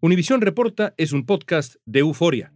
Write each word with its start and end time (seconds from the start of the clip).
Univisión 0.00 0.42
Reporta 0.42 0.92
es 0.98 1.12
un 1.12 1.24
podcast 1.24 1.76
de 1.86 2.00
euforia. 2.00 2.52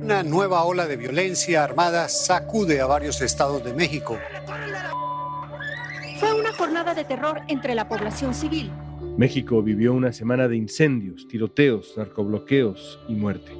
Una 0.00 0.22
nueva 0.22 0.62
ola 0.62 0.86
de 0.86 0.96
violencia 0.96 1.64
armada 1.64 2.08
sacude 2.08 2.80
a 2.80 2.86
varios 2.86 3.20
estados 3.20 3.64
de 3.64 3.74
México. 3.74 4.16
Fue 6.20 6.32
una 6.38 6.52
jornada 6.52 6.94
de 6.94 7.04
terror 7.04 7.40
entre 7.48 7.74
la 7.74 7.88
población 7.88 8.34
civil. 8.34 8.70
México 9.16 9.64
vivió 9.64 9.92
una 9.92 10.12
semana 10.12 10.46
de 10.46 10.56
incendios, 10.56 11.26
tiroteos, 11.26 11.94
narcobloqueos 11.96 13.00
y 13.08 13.14
muerte. 13.14 13.50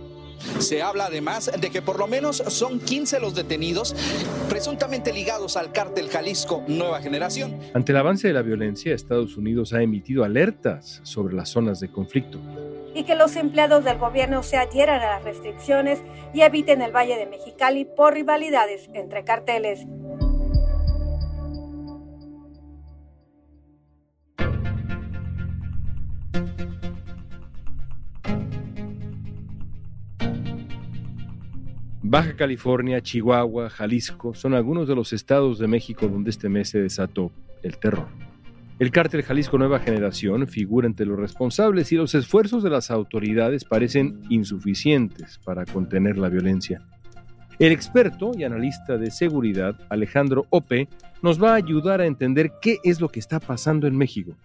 Se 0.58 0.82
habla 0.82 1.06
además 1.06 1.50
de 1.58 1.70
que 1.70 1.82
por 1.82 1.98
lo 1.98 2.06
menos 2.06 2.42
son 2.48 2.80
15 2.80 3.20
los 3.20 3.34
detenidos 3.34 3.94
presuntamente 4.48 5.12
ligados 5.12 5.56
al 5.56 5.72
cártel 5.72 6.08
Jalisco 6.08 6.62
Nueva 6.68 7.00
Generación. 7.00 7.58
Ante 7.74 7.92
el 7.92 7.98
avance 7.98 8.28
de 8.28 8.34
la 8.34 8.42
violencia, 8.42 8.94
Estados 8.94 9.36
Unidos 9.36 9.72
ha 9.72 9.82
emitido 9.82 10.24
alertas 10.24 11.00
sobre 11.02 11.34
las 11.34 11.48
zonas 11.48 11.80
de 11.80 11.90
conflicto. 11.90 12.38
Y 12.94 13.04
que 13.04 13.16
los 13.16 13.36
empleados 13.36 13.84
del 13.84 13.98
gobierno 13.98 14.42
se 14.42 14.56
adhieran 14.56 15.00
a 15.00 15.06
las 15.06 15.24
restricciones 15.24 16.00
y 16.32 16.42
eviten 16.42 16.80
el 16.82 16.92
Valle 16.92 17.16
de 17.16 17.26
Mexicali 17.26 17.84
por 17.84 18.14
rivalidades 18.14 18.88
entre 18.94 19.24
carteles. 19.24 19.86
Baja 32.14 32.36
California, 32.36 33.00
Chihuahua, 33.00 33.68
Jalisco 33.68 34.34
son 34.34 34.54
algunos 34.54 34.86
de 34.86 34.94
los 34.94 35.12
estados 35.12 35.58
de 35.58 35.66
México 35.66 36.06
donde 36.06 36.30
este 36.30 36.48
mes 36.48 36.68
se 36.68 36.80
desató 36.80 37.32
el 37.64 37.76
terror. 37.76 38.06
El 38.78 38.92
cártel 38.92 39.24
Jalisco 39.24 39.58
Nueva 39.58 39.80
Generación 39.80 40.46
figura 40.46 40.86
entre 40.86 41.06
los 41.06 41.18
responsables 41.18 41.90
y 41.90 41.96
los 41.96 42.14
esfuerzos 42.14 42.62
de 42.62 42.70
las 42.70 42.92
autoridades 42.92 43.64
parecen 43.64 44.22
insuficientes 44.28 45.40
para 45.44 45.64
contener 45.64 46.16
la 46.16 46.28
violencia. 46.28 46.82
El 47.58 47.72
experto 47.72 48.30
y 48.38 48.44
analista 48.44 48.96
de 48.96 49.10
seguridad 49.10 49.74
Alejandro 49.88 50.46
Ope 50.50 50.86
nos 51.20 51.42
va 51.42 51.54
a 51.54 51.56
ayudar 51.56 52.00
a 52.00 52.06
entender 52.06 52.52
qué 52.62 52.78
es 52.84 53.00
lo 53.00 53.08
que 53.08 53.18
está 53.18 53.40
pasando 53.40 53.88
en 53.88 53.96
México. 53.96 54.36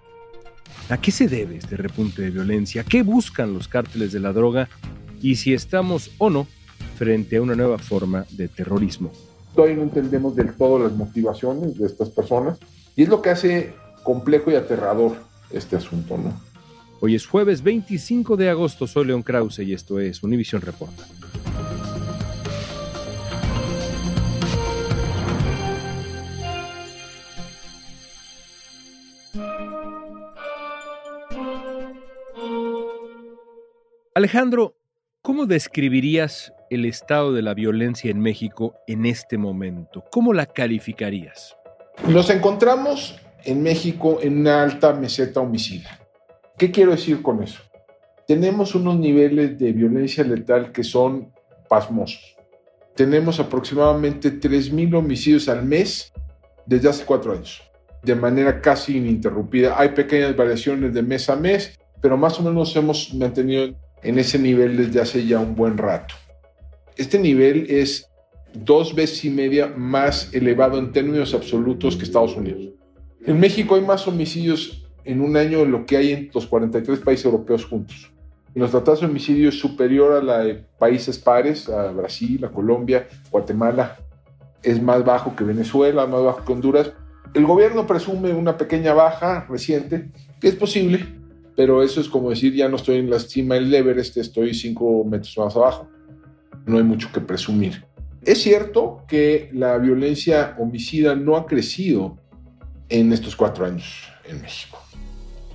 ¿A 0.90 0.98
qué 0.98 1.12
se 1.12 1.28
debe 1.28 1.58
este 1.58 1.78
repunte 1.78 2.24
de 2.24 2.32
violencia? 2.32 2.84
¿Qué 2.84 3.04
buscan 3.04 3.54
los 3.54 3.68
cárteles 3.68 4.12
de 4.12 4.22
la 4.22 4.34
droga? 4.34 4.68
Y 5.22 5.36
si 5.36 5.54
estamos 5.54 6.10
o 6.18 6.32
no 6.32 6.48
frente 7.00 7.38
a 7.38 7.42
una 7.42 7.56
nueva 7.56 7.78
forma 7.78 8.26
de 8.32 8.50
terrorismo. 8.50 9.10
Todavía 9.56 9.78
no 9.78 9.84
entendemos 9.84 10.36
del 10.36 10.54
todo 10.54 10.80
las 10.80 10.92
motivaciones 10.92 11.78
de 11.78 11.86
estas 11.86 12.10
personas 12.10 12.60
y 12.94 13.04
es 13.04 13.08
lo 13.08 13.22
que 13.22 13.30
hace 13.30 13.74
complejo 14.04 14.52
y 14.52 14.56
aterrador 14.56 15.16
este 15.50 15.78
asunto, 15.78 16.18
¿no? 16.18 16.38
Hoy 17.00 17.16
es 17.16 17.26
jueves 17.26 17.64
25 17.64 18.36
de 18.36 18.50
agosto, 18.50 18.86
soy 18.86 19.06
León 19.06 19.24
Krause 19.24 19.60
y 19.60 19.72
esto 19.72 20.02
es 20.02 20.22
Univision 20.24 20.62
Reporta. 20.62 21.06
Alejandro, 34.14 34.76
¿cómo 35.22 35.46
describirías 35.46 36.52
el 36.70 36.86
estado 36.86 37.34
de 37.34 37.42
la 37.42 37.54
violencia 37.54 38.12
en 38.12 38.20
México 38.20 38.76
en 38.88 39.06
este 39.06 39.38
momento? 39.38 40.04
¿Cómo 40.12 40.34
la 40.34 40.46
calificarías? 40.46 41.56
Nos 42.08 42.30
encontramos 42.30 43.20
en 43.44 43.62
México 43.64 44.20
en 44.22 44.40
una 44.40 44.64
alta 44.64 44.94
meseta 44.94 45.40
homicida. 45.40 46.00
¿Qué 46.58 46.72
quiero 46.72 46.92
decir 46.92 47.22
con 47.22 47.44
eso? 47.44 47.62
Tenemos 48.28 48.76
unos 48.76 49.00
niveles 49.00 49.58
de 49.58 49.72
violencia 49.72 50.24
letal 50.24 50.72
que 50.72 50.84
son 50.84 51.32
pasmosos. 51.68 52.36
Tenemos 52.96 53.40
aproximadamente 53.40 54.40
3.000 54.40 54.96
homicidios 54.96 55.48
al 55.50 55.66
mes 55.66 56.12
desde 56.66 56.90
hace 56.90 57.06
cuatro 57.06 57.32
años, 57.32 57.62
de 58.04 58.14
manera 58.14 58.62
casi 58.62 58.98
ininterrumpida. 58.98 59.80
Hay 59.80 59.90
pequeñas 59.90 60.36
variaciones 60.36 60.94
de 60.94 61.02
mes 61.02 61.30
a 61.30 61.36
mes, 61.36 61.80
pero 62.02 62.18
más 62.18 62.40
o 62.40 62.44
menos 62.44 62.76
hemos 62.76 63.14
mantenido 63.14 63.74
en 64.04 64.20
ese 64.20 64.38
nivel 64.38 64.78
desde 64.78 65.02
hace 65.02 65.26
ya 65.26 65.40
un 65.40 65.56
buen 65.56 65.78
rato. 65.78 66.14
Este 67.00 67.18
nivel 67.18 67.66
es 67.70 68.12
dos 68.54 68.94
veces 68.94 69.24
y 69.24 69.30
media 69.30 69.68
más 69.68 70.34
elevado 70.34 70.78
en 70.78 70.92
términos 70.92 71.34
absolutos 71.34 71.96
que 71.96 72.04
Estados 72.04 72.36
Unidos. 72.36 72.74
En 73.26 73.40
México 73.40 73.76
hay 73.76 73.82
más 73.84 74.06
homicidios 74.06 74.86
en 75.06 75.22
un 75.22 75.38
año 75.38 75.60
de 75.60 75.68
lo 75.68 75.86
que 75.86 75.96
hay 75.96 76.12
en 76.12 76.30
los 76.34 76.46
43 76.46 77.00
países 77.00 77.24
europeos 77.24 77.64
juntos. 77.64 78.12
Nuestra 78.54 78.84
tasa 78.84 79.06
de 79.06 79.12
homicidio 79.12 79.48
es 79.48 79.58
superior 79.58 80.12
a 80.12 80.22
la 80.22 80.40
de 80.40 80.56
países 80.78 81.18
pares, 81.18 81.70
a 81.70 81.90
Brasil, 81.94 82.44
a 82.44 82.50
Colombia, 82.50 83.08
Guatemala. 83.32 83.96
Es 84.62 84.82
más 84.82 85.06
bajo 85.06 85.38
que 85.38 85.46
Venezuela, 85.46 86.06
más 86.06 86.22
bajo 86.22 86.44
que 86.44 86.52
Honduras. 86.52 86.92
El 87.34 87.46
gobierno 87.46 87.88
presume 87.88 88.34
una 88.34 88.58
pequeña 88.58 88.94
baja 88.94 89.46
reciente, 89.50 90.10
que 90.42 90.50
es 90.50 90.56
posible, 90.56 91.06
pero 91.56 91.82
eso 91.82 92.02
es 92.02 92.10
como 92.10 92.30
decir, 92.30 92.54
ya 92.54 92.68
no 92.68 92.76
estoy 92.76 92.98
en 92.98 93.10
la 93.10 93.20
cima 93.20 93.56
del 93.56 93.74
Everest, 93.74 94.18
estoy 94.18 94.54
cinco 94.54 95.06
metros 95.06 95.38
más 95.38 95.56
abajo. 95.56 95.88
No 96.66 96.78
hay 96.78 96.84
mucho 96.84 97.12
que 97.12 97.22
presumir. 97.22 97.86
Es 98.24 98.44
cierto 98.44 99.06
que 99.08 99.50
la 99.54 99.78
violencia 99.78 100.56
homicida 100.60 101.16
no 101.16 101.36
ha 101.38 101.46
crecido 101.46 102.18
en 102.90 103.14
estos 103.14 103.36
cuatro 103.36 103.66
años 103.66 104.08
en 104.26 104.42
México. 104.42 104.78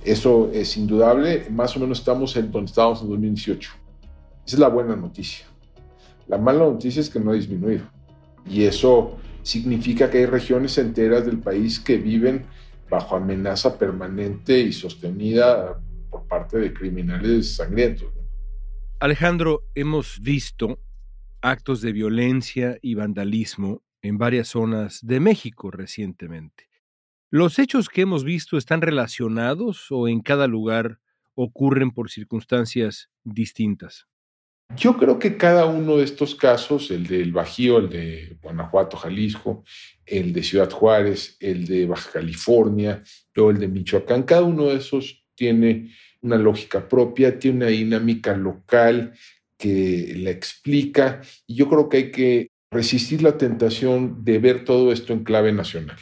Eso 0.03 0.51
es 0.53 0.77
indudable, 0.77 1.47
más 1.49 1.75
o 1.75 1.79
menos 1.79 1.99
estamos 1.99 2.35
en 2.37 2.51
donde 2.51 2.69
estábamos 2.69 3.01
en 3.01 3.09
2018. 3.09 3.71
Esa 4.45 4.55
es 4.55 4.59
la 4.59 4.67
buena 4.67 4.95
noticia. 4.95 5.45
La 6.27 6.37
mala 6.37 6.59
noticia 6.59 7.01
es 7.01 7.09
que 7.09 7.19
no 7.19 7.31
ha 7.31 7.35
disminuido. 7.35 7.83
Y 8.47 8.63
eso 8.63 9.17
significa 9.41 10.09
que 10.09 10.19
hay 10.19 10.25
regiones 10.25 10.77
enteras 10.77 11.25
del 11.25 11.39
país 11.39 11.79
que 11.79 11.97
viven 11.97 12.45
bajo 12.89 13.15
amenaza 13.15 13.77
permanente 13.77 14.59
y 14.59 14.71
sostenida 14.71 15.79
por 16.09 16.27
parte 16.27 16.57
de 16.59 16.73
criminales 16.73 17.55
sangrientos. 17.55 18.07
Alejandro, 18.99 19.63
hemos 19.75 20.19
visto 20.21 20.79
actos 21.45 21.79
de 21.81 21.91
violencia 21.91 22.79
y 22.81 22.95
vandalismo 22.95 23.83
en 24.01 24.17
varias 24.17 24.47
zonas 24.47 25.05
de 25.05 25.19
México 25.19 25.69
recientemente. 25.69 26.69
¿Los 27.29 27.59
hechos 27.59 27.87
que 27.87 28.01
hemos 28.01 28.23
visto 28.23 28.57
están 28.57 28.81
relacionados 28.81 29.91
o 29.91 30.07
en 30.07 30.21
cada 30.21 30.47
lugar 30.47 30.99
ocurren 31.35 31.91
por 31.91 32.09
circunstancias 32.09 33.11
distintas? 33.23 34.07
Yo 34.75 34.97
creo 34.97 35.19
que 35.19 35.37
cada 35.37 35.67
uno 35.67 35.97
de 35.97 36.05
estos 36.05 36.33
casos, 36.33 36.89
el 36.89 37.05
del 37.05 37.31
Bajío, 37.31 37.77
el 37.77 37.89
de 37.89 38.37
Guanajuato, 38.41 38.97
Jalisco, 38.97 39.63
el 40.03 40.33
de 40.33 40.41
Ciudad 40.41 40.71
Juárez, 40.71 41.37
el 41.39 41.67
de 41.67 41.85
Baja 41.85 42.09
California, 42.11 43.03
luego 43.35 43.51
el 43.51 43.59
de 43.59 43.67
Michoacán, 43.67 44.23
cada 44.23 44.41
uno 44.41 44.65
de 44.65 44.77
esos 44.77 45.23
tiene 45.35 45.91
una 46.21 46.37
lógica 46.37 46.89
propia, 46.89 47.37
tiene 47.37 47.57
una 47.57 47.67
dinámica 47.67 48.35
local 48.35 49.13
que 49.57 50.13
la 50.17 50.31
explica 50.31 51.21
y 51.47 51.55
yo 51.55 51.69
creo 51.69 51.89
que 51.89 51.97
hay 51.97 52.11
que 52.11 52.51
resistir 52.71 53.21
la 53.21 53.37
tentación 53.37 54.23
de 54.23 54.39
ver 54.39 54.65
todo 54.65 54.91
esto 54.91 55.13
en 55.13 55.23
clave 55.23 55.53
nacional. 55.53 55.97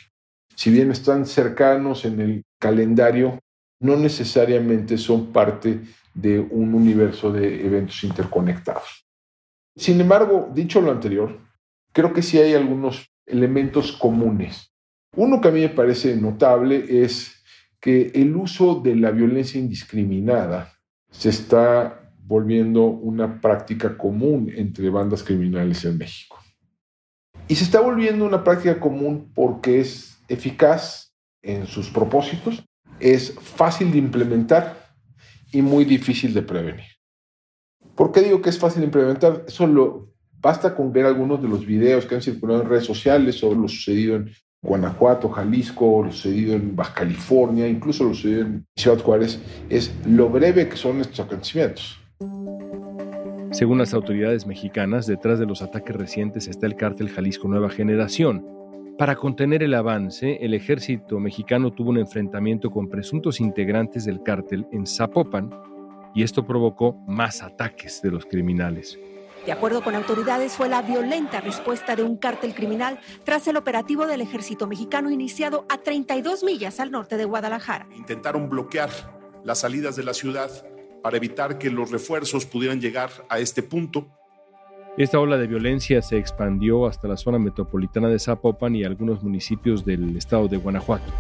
Si 0.56 0.72
bien 0.72 0.92
están 0.92 1.26
cercanos 1.26 2.06
en 2.06 2.20
el 2.20 2.44
calendario, 2.60 3.40
no 3.80 3.96
necesariamente 3.96 4.98
son 4.98 5.32
parte 5.32 5.82
de 6.14 6.40
un 6.40 6.74
universo 6.74 7.32
de 7.32 7.66
eventos 7.66 8.04
interconectados. 8.04 9.06
Sin 9.76 10.00
embargo, 10.00 10.52
dicho 10.54 10.80
lo 10.82 10.92
anterior, 10.92 11.40
creo 11.92 12.14
que 12.14 12.22
sí 12.22 12.38
hay 12.38 12.54
algunos 12.54 13.10
elementos 13.26 13.92
comunes. 13.92 14.72
Uno 15.16 15.42
que 15.42 15.48
a 15.48 15.52
mí 15.52 15.62
me 15.62 15.70
parece 15.70 16.16
notable 16.16 17.04
es 17.04 17.44
que 17.80 18.12
el 18.16 18.36
uso 18.36 18.76
de 18.76 18.96
la 18.96 19.12
violencia 19.12 19.60
indiscriminada 19.60 20.74
se 21.12 21.30
está 21.30 22.03
volviendo 22.26 22.86
una 22.86 23.42
práctica 23.42 23.98
común 23.98 24.52
entre 24.56 24.90
bandas 24.90 25.24
criminales 25.24 25.84
en 25.86 25.98
México. 25.98 26.40
Y 27.48 27.56
se 27.56 27.66
está 27.66 27.82
volviendo 27.82 28.26
una 28.26 28.44
práctica 28.44 28.80
común 28.80 29.32
porque 29.34 29.80
es 29.80 30.18
eficaz 30.28 31.14
en 31.42 31.68
sus 31.68 31.90
propósitos, 31.90 32.64
es 33.00 33.34
fácil 33.34 33.92
de 33.92 33.98
implementar 33.98 34.96
y 35.52 35.62
muy 35.62 35.84
difícil 35.84 36.34
de 36.34 36.42
prevenir. 36.42 36.86
¿Por 37.96 38.12
qué 38.12 38.22
digo 38.22 38.42
que 38.42 38.50
es 38.50 38.58
fácil 38.58 38.80
de 38.80 38.86
implementar? 38.86 39.44
Solo 39.48 40.14
basta 40.40 40.76
con 40.76 40.92
ver 40.94 41.06
algunos 41.06 41.42
de 41.42 41.50
los 41.50 41.66
videos 41.66 42.06
que 42.06 42.16
han 42.16 42.22
circulado 42.22 42.62
en 42.62 42.70
redes 42.70 42.86
sociales 42.86 43.36
sobre 43.36 43.60
lo 43.60 43.68
sucedido 43.68 44.16
en 44.16 44.32
Guanajuato, 44.62 45.30
Jalisco, 45.30 46.04
lo 46.06 46.12
sucedido 46.12 46.56
en 46.56 46.76
Baja 46.76 46.94
California, 46.94 47.68
incluso 47.68 48.06
lo 48.06 48.14
sucedido 48.14 48.42
en 48.42 48.66
Ciudad 48.76 49.00
Juárez, 49.00 49.40
es 49.70 49.94
lo 50.06 50.30
breve 50.30 50.70
que 50.70 50.78
son 50.78 51.02
estos 51.02 51.20
acontecimientos. 51.20 52.03
Según 53.52 53.78
las 53.78 53.94
autoridades 53.94 54.48
mexicanas, 54.48 55.06
detrás 55.06 55.38
de 55.38 55.46
los 55.46 55.62
ataques 55.62 55.96
recientes 55.96 56.48
está 56.48 56.66
el 56.66 56.76
cártel 56.76 57.10
Jalisco 57.10 57.48
Nueva 57.48 57.70
Generación. 57.70 58.46
Para 58.98 59.16
contener 59.16 59.64
el 59.64 59.74
avance, 59.74 60.38
el 60.42 60.54
ejército 60.54 61.20
mexicano 61.20 61.72
tuvo 61.72 61.92
un 61.92 61.98
enfrentamiento 61.98 62.72
con 62.72 62.90
presuntos 62.90 63.40
integrantes 63.40 64.06
del 64.06 64.24
cártel 64.24 64.68
en 64.72 64.88
Zapopan 64.88 65.52
y 66.16 66.24
esto 66.24 66.46
provocó 66.46 66.94
más 67.08 67.42
ataques 67.42 68.02
de 68.02 68.12
los 68.12 68.26
criminales. 68.26 69.00
De 69.46 69.52
acuerdo 69.52 69.84
con 69.84 69.94
autoridades, 69.94 70.54
fue 70.54 70.70
la 70.70 70.82
violenta 70.82 71.42
respuesta 71.42 71.96
de 71.96 72.04
un 72.04 72.18
cártel 72.18 72.56
criminal 72.56 73.00
tras 73.24 73.48
el 73.48 73.58
operativo 73.58 74.08
del 74.08 74.22
ejército 74.22 74.68
mexicano 74.68 75.12
iniciado 75.12 75.66
a 75.70 75.78
32 75.78 76.44
millas 76.44 76.80
al 76.80 76.92
norte 76.92 77.18
de 77.18 77.26
Guadalajara. 77.26 77.88
Intentaron 77.96 78.50
bloquear 78.50 78.90
las 79.44 79.60
salidas 79.60 79.96
de 79.96 80.04
la 80.04 80.14
ciudad 80.14 80.50
para 81.04 81.18
evitar 81.18 81.60
que 81.60 81.70
los 81.70 81.92
refuerzos 81.92 82.46
pudieran 82.46 82.80
llegar 82.80 83.12
a 83.30 83.38
este 83.38 83.62
punto. 83.62 84.08
Esta 84.98 85.20
ola 85.20 85.38
de 85.38 85.48
violencia 85.48 86.02
se 86.02 86.18
expandió 86.18 86.88
hasta 86.88 87.08
la 87.08 87.18
zona 87.18 87.38
metropolitana 87.38 88.08
de 88.08 88.20
Zapopan 88.20 88.76
y 88.76 88.86
algunos 88.86 89.22
municipios 89.22 89.84
del 89.84 90.16
estado 90.16 90.48
de 90.48 90.58
Guanajuato. 90.58 91.12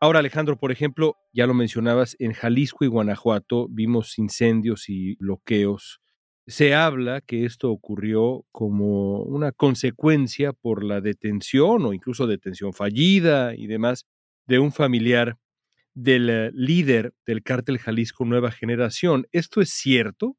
Ahora, 0.00 0.18
Alejandro, 0.18 0.58
por 0.58 0.72
ejemplo, 0.72 1.16
ya 1.32 1.46
lo 1.46 1.54
mencionabas, 1.54 2.16
en 2.18 2.32
Jalisco 2.32 2.84
y 2.84 2.88
Guanajuato 2.88 3.68
vimos 3.70 4.18
incendios 4.18 4.88
y 4.88 5.14
bloqueos. 5.14 6.00
Se 6.48 6.74
habla 6.74 7.20
que 7.20 7.44
esto 7.44 7.70
ocurrió 7.70 8.44
como 8.50 9.22
una 9.22 9.52
consecuencia 9.52 10.52
por 10.52 10.82
la 10.82 11.00
detención 11.00 11.86
o 11.86 11.94
incluso 11.94 12.26
detención 12.26 12.72
fallida 12.72 13.54
y 13.54 13.68
demás 13.68 14.04
de 14.46 14.58
un 14.58 14.72
familiar 14.72 15.36
del 15.94 16.30
eh, 16.30 16.50
líder 16.54 17.12
del 17.26 17.42
cártel 17.42 17.78
Jalisco 17.78 18.24
Nueva 18.24 18.50
Generación. 18.50 19.26
¿Esto 19.32 19.60
es 19.60 19.70
cierto? 19.70 20.36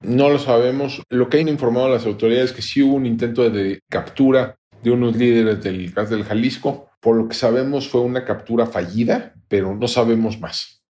No 0.00 0.30
lo 0.30 0.38
sabemos. 0.38 1.02
Lo 1.10 1.28
que 1.28 1.40
han 1.40 1.48
informado 1.48 1.88
las 1.88 2.06
autoridades 2.06 2.50
es 2.50 2.56
que 2.56 2.62
sí 2.62 2.82
hubo 2.82 2.94
un 2.94 3.06
intento 3.06 3.48
de 3.50 3.80
captura 3.88 4.56
de 4.82 4.90
unos 4.90 5.16
líderes 5.16 5.62
del 5.62 5.92
cártel 5.92 6.24
Jalisco. 6.24 6.88
Por 7.00 7.16
lo 7.16 7.28
que 7.28 7.34
sabemos 7.34 7.88
fue 7.88 8.00
una 8.00 8.24
captura 8.24 8.66
fallida, 8.66 9.34
pero 9.48 9.74
no 9.74 9.88
sabemos 9.88 10.40
más. 10.40 10.82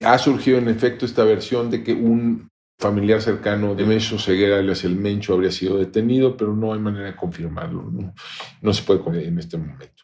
Ha 0.00 0.18
surgido 0.18 0.58
en 0.58 0.68
efecto 0.68 1.06
esta 1.06 1.24
versión 1.24 1.70
de 1.70 1.82
que 1.82 1.92
un 1.92 2.48
familiar 2.78 3.20
cercano 3.20 3.74
de 3.74 3.84
Mencho 3.84 4.18
Ceguera, 4.18 4.58
alias 4.58 4.84
el 4.84 4.96
Mencho, 4.96 5.34
habría 5.34 5.50
sido 5.50 5.78
detenido, 5.78 6.36
pero 6.36 6.54
no 6.54 6.72
hay 6.72 6.78
manera 6.78 7.06
de 7.06 7.16
confirmarlo. 7.16 7.90
No, 7.90 8.14
no 8.62 8.72
se 8.72 8.82
puede 8.82 9.26
en 9.26 9.38
este 9.38 9.56
momento. 9.56 9.97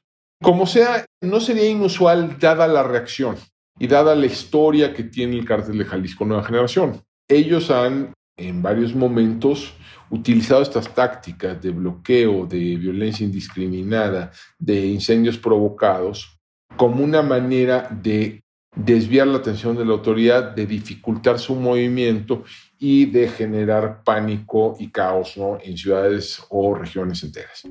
Como 0.44 0.66
sea, 0.66 1.06
no 1.22 1.40
sería 1.40 1.70
inusual 1.70 2.38
dada 2.38 2.68
la 2.68 2.82
reacción 2.82 3.36
y 3.78 3.86
dada 3.86 4.14
la 4.14 4.26
historia 4.26 4.92
que 4.92 5.04
tiene 5.04 5.38
el 5.38 5.46
cártel 5.46 5.78
de 5.78 5.86
Jalisco 5.86 6.26
Nueva 6.26 6.44
Generación. 6.44 7.00
Ellos 7.26 7.70
han 7.70 8.12
en 8.36 8.60
varios 8.60 8.94
momentos 8.94 9.72
utilizado 10.10 10.60
estas 10.60 10.94
tácticas 10.94 11.62
de 11.62 11.70
bloqueo, 11.70 12.44
de 12.44 12.58
violencia 12.76 13.24
indiscriminada, 13.24 14.32
de 14.58 14.84
incendios 14.84 15.38
provocados, 15.38 16.38
como 16.76 17.02
una 17.02 17.22
manera 17.22 17.88
de 17.90 18.42
desviar 18.76 19.28
la 19.28 19.38
atención 19.38 19.74
de 19.78 19.86
la 19.86 19.92
autoridad, 19.92 20.54
de 20.54 20.66
dificultar 20.66 21.38
su 21.38 21.54
movimiento 21.54 22.44
y 22.78 23.06
de 23.06 23.28
generar 23.28 24.02
pánico 24.04 24.76
y 24.78 24.90
caos 24.90 25.36
en 25.62 25.78
ciudades 25.78 26.38
o 26.50 26.74
regiones 26.74 27.22
enteras. 27.22 27.62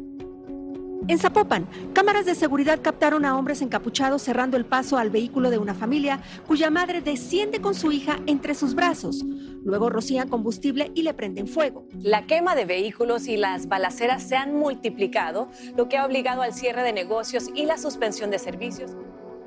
En 1.10 1.20
Zapopan, 1.20 1.68
cámaras 1.92 2.26
de 2.26 2.34
seguridad 2.34 2.80
captaron 2.82 3.26
a 3.26 3.38
hombres 3.38 3.62
encapuchados 3.62 4.22
cerrando 4.22 4.56
el 4.56 4.64
paso 4.64 4.98
al 4.98 5.10
vehículo 5.10 5.50
de 5.50 5.58
una 5.58 5.74
familia 5.74 6.22
cuya 6.48 6.70
madre 6.70 7.02
desciende 7.02 7.60
con 7.60 7.76
su 7.76 7.92
hija 7.92 8.20
entre 8.26 8.56
sus 8.56 8.74
brazos. 8.74 9.22
Luego 9.66 9.90
rocían 9.90 10.30
combustible 10.30 10.92
y 10.96 11.02
le 11.02 11.14
prenden 11.14 11.48
fuego. 11.48 11.86
La 11.94 12.26
quema 12.26 12.56
de 12.56 12.64
vehículos 12.64 13.28
y 13.28 13.36
las 13.36 13.68
balaceras 13.68 14.24
se 14.24 14.38
han 14.38 14.56
multiplicado, 14.56 15.50
lo 15.76 15.90
que 15.90 15.98
ha 15.98 16.06
obligado 16.06 16.42
al 16.42 16.54
cierre 16.54 16.84
de 16.84 16.94
negocios 16.94 17.50
y 17.54 17.66
la 17.66 17.78
suspensión 17.78 18.32
de 18.32 18.40
servicios. 18.40 18.92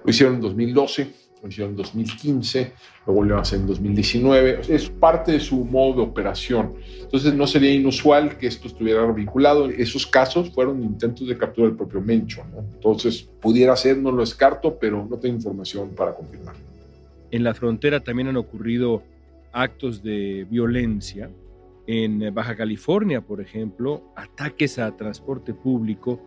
Lo 0.05 0.11
hicieron 0.11 0.35
en 0.35 0.41
2012 0.43 1.26
en 1.59 1.77
2015, 1.77 2.73
lo 3.07 3.13
volvieron 3.13 3.39
a 3.39 3.43
hacer 3.43 3.61
en 3.61 3.67
2019. 3.67 4.61
Es 4.69 4.89
parte 4.89 5.33
de 5.33 5.41
su 5.41 5.65
modo 5.65 5.97
de 5.97 6.03
operación. 6.03 6.75
Entonces 7.01 7.35
no 7.35 7.47
sería 7.47 7.73
inusual 7.73 8.37
que 8.39 8.47
esto 8.47 8.69
estuviera 8.69 9.05
vinculado. 9.13 9.69
Esos 9.69 10.07
casos 10.07 10.51
fueron 10.51 10.83
intentos 10.83 11.27
de 11.29 11.37
captura 11.37 11.69
del 11.69 11.77
propio 11.77 12.01
Mencho. 12.01 12.43
Entonces 12.75 13.29
pudiera 13.41 13.75
ser, 13.77 13.99
no 13.99 14.11
lo 14.11 14.21
descarto, 14.21 14.79
pero 14.79 15.07
no 15.09 15.17
tengo 15.19 15.37
información 15.37 15.91
para 15.91 16.15
confirmar. 16.15 16.55
En 17.31 17.45
la 17.45 17.55
frontera 17.55 18.01
también 18.01 18.29
han 18.29 18.37
ocurrido 18.37 19.03
actos 19.53 20.03
de 20.03 20.47
violencia. 20.51 21.31
En 21.87 22.35
Baja 22.35 22.57
California, 22.57 23.21
por 23.21 23.41
ejemplo, 23.41 24.03
ataques 24.17 24.79
a 24.79 24.97
transporte 24.97 25.55
público 25.55 26.21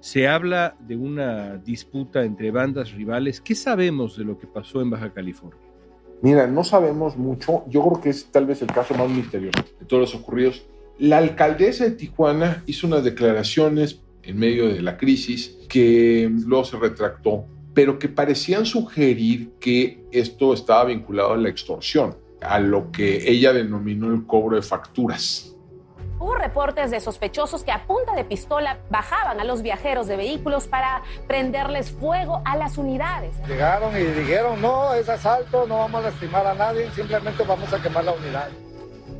se 0.00 0.26
habla 0.26 0.74
de 0.80 0.96
una 0.96 1.58
disputa 1.58 2.24
entre 2.24 2.50
bandas 2.50 2.92
rivales. 2.92 3.40
¿Qué 3.40 3.54
sabemos 3.54 4.16
de 4.16 4.24
lo 4.24 4.38
que 4.38 4.46
pasó 4.46 4.80
en 4.80 4.90
Baja 4.90 5.12
California? 5.12 5.60
Mira, 6.22 6.46
no 6.46 6.64
sabemos 6.64 7.16
mucho. 7.16 7.64
Yo 7.68 7.82
creo 7.86 8.00
que 8.02 8.10
es 8.10 8.26
tal 8.26 8.46
vez 8.46 8.60
el 8.62 8.68
caso 8.68 8.94
más 8.94 9.08
misterioso 9.08 9.62
de 9.78 9.86
todos 9.86 10.12
los 10.12 10.14
ocurridos. 10.14 10.66
La 10.98 11.18
alcaldesa 11.18 11.84
de 11.84 11.92
Tijuana 11.92 12.62
hizo 12.66 12.86
unas 12.86 13.04
declaraciones 13.04 14.02
en 14.22 14.38
medio 14.38 14.68
de 14.68 14.82
la 14.82 14.98
crisis 14.98 15.56
que 15.68 16.30
luego 16.46 16.64
se 16.64 16.76
retractó, 16.76 17.46
pero 17.72 17.98
que 17.98 18.08
parecían 18.08 18.66
sugerir 18.66 19.52
que 19.60 20.04
esto 20.12 20.52
estaba 20.52 20.84
vinculado 20.84 21.32
a 21.32 21.36
la 21.38 21.48
extorsión, 21.48 22.16
a 22.42 22.60
lo 22.60 22.90
que 22.90 23.30
ella 23.30 23.52
denominó 23.52 24.12
el 24.12 24.26
cobro 24.26 24.56
de 24.56 24.62
facturas. 24.62 25.56
Hubo 26.20 26.34
reportes 26.34 26.90
de 26.90 27.00
sospechosos 27.00 27.64
que 27.64 27.72
a 27.72 27.86
punta 27.86 28.14
de 28.14 28.24
pistola 28.24 28.78
bajaban 28.90 29.40
a 29.40 29.44
los 29.44 29.62
viajeros 29.62 30.06
de 30.06 30.16
vehículos 30.16 30.66
para 30.66 31.02
prenderles 31.26 31.90
fuego 31.92 32.42
a 32.44 32.58
las 32.58 32.76
unidades. 32.76 33.34
Llegaron 33.48 33.96
y 33.96 34.04
dijeron, 34.04 34.60
no, 34.60 34.92
es 34.92 35.08
asalto, 35.08 35.66
no 35.66 35.78
vamos 35.78 36.04
a 36.04 36.10
lastimar 36.10 36.46
a 36.46 36.52
nadie, 36.52 36.90
simplemente 36.94 37.42
vamos 37.42 37.72
a 37.72 37.80
quemar 37.80 38.04
la 38.04 38.12
unidad. 38.12 38.50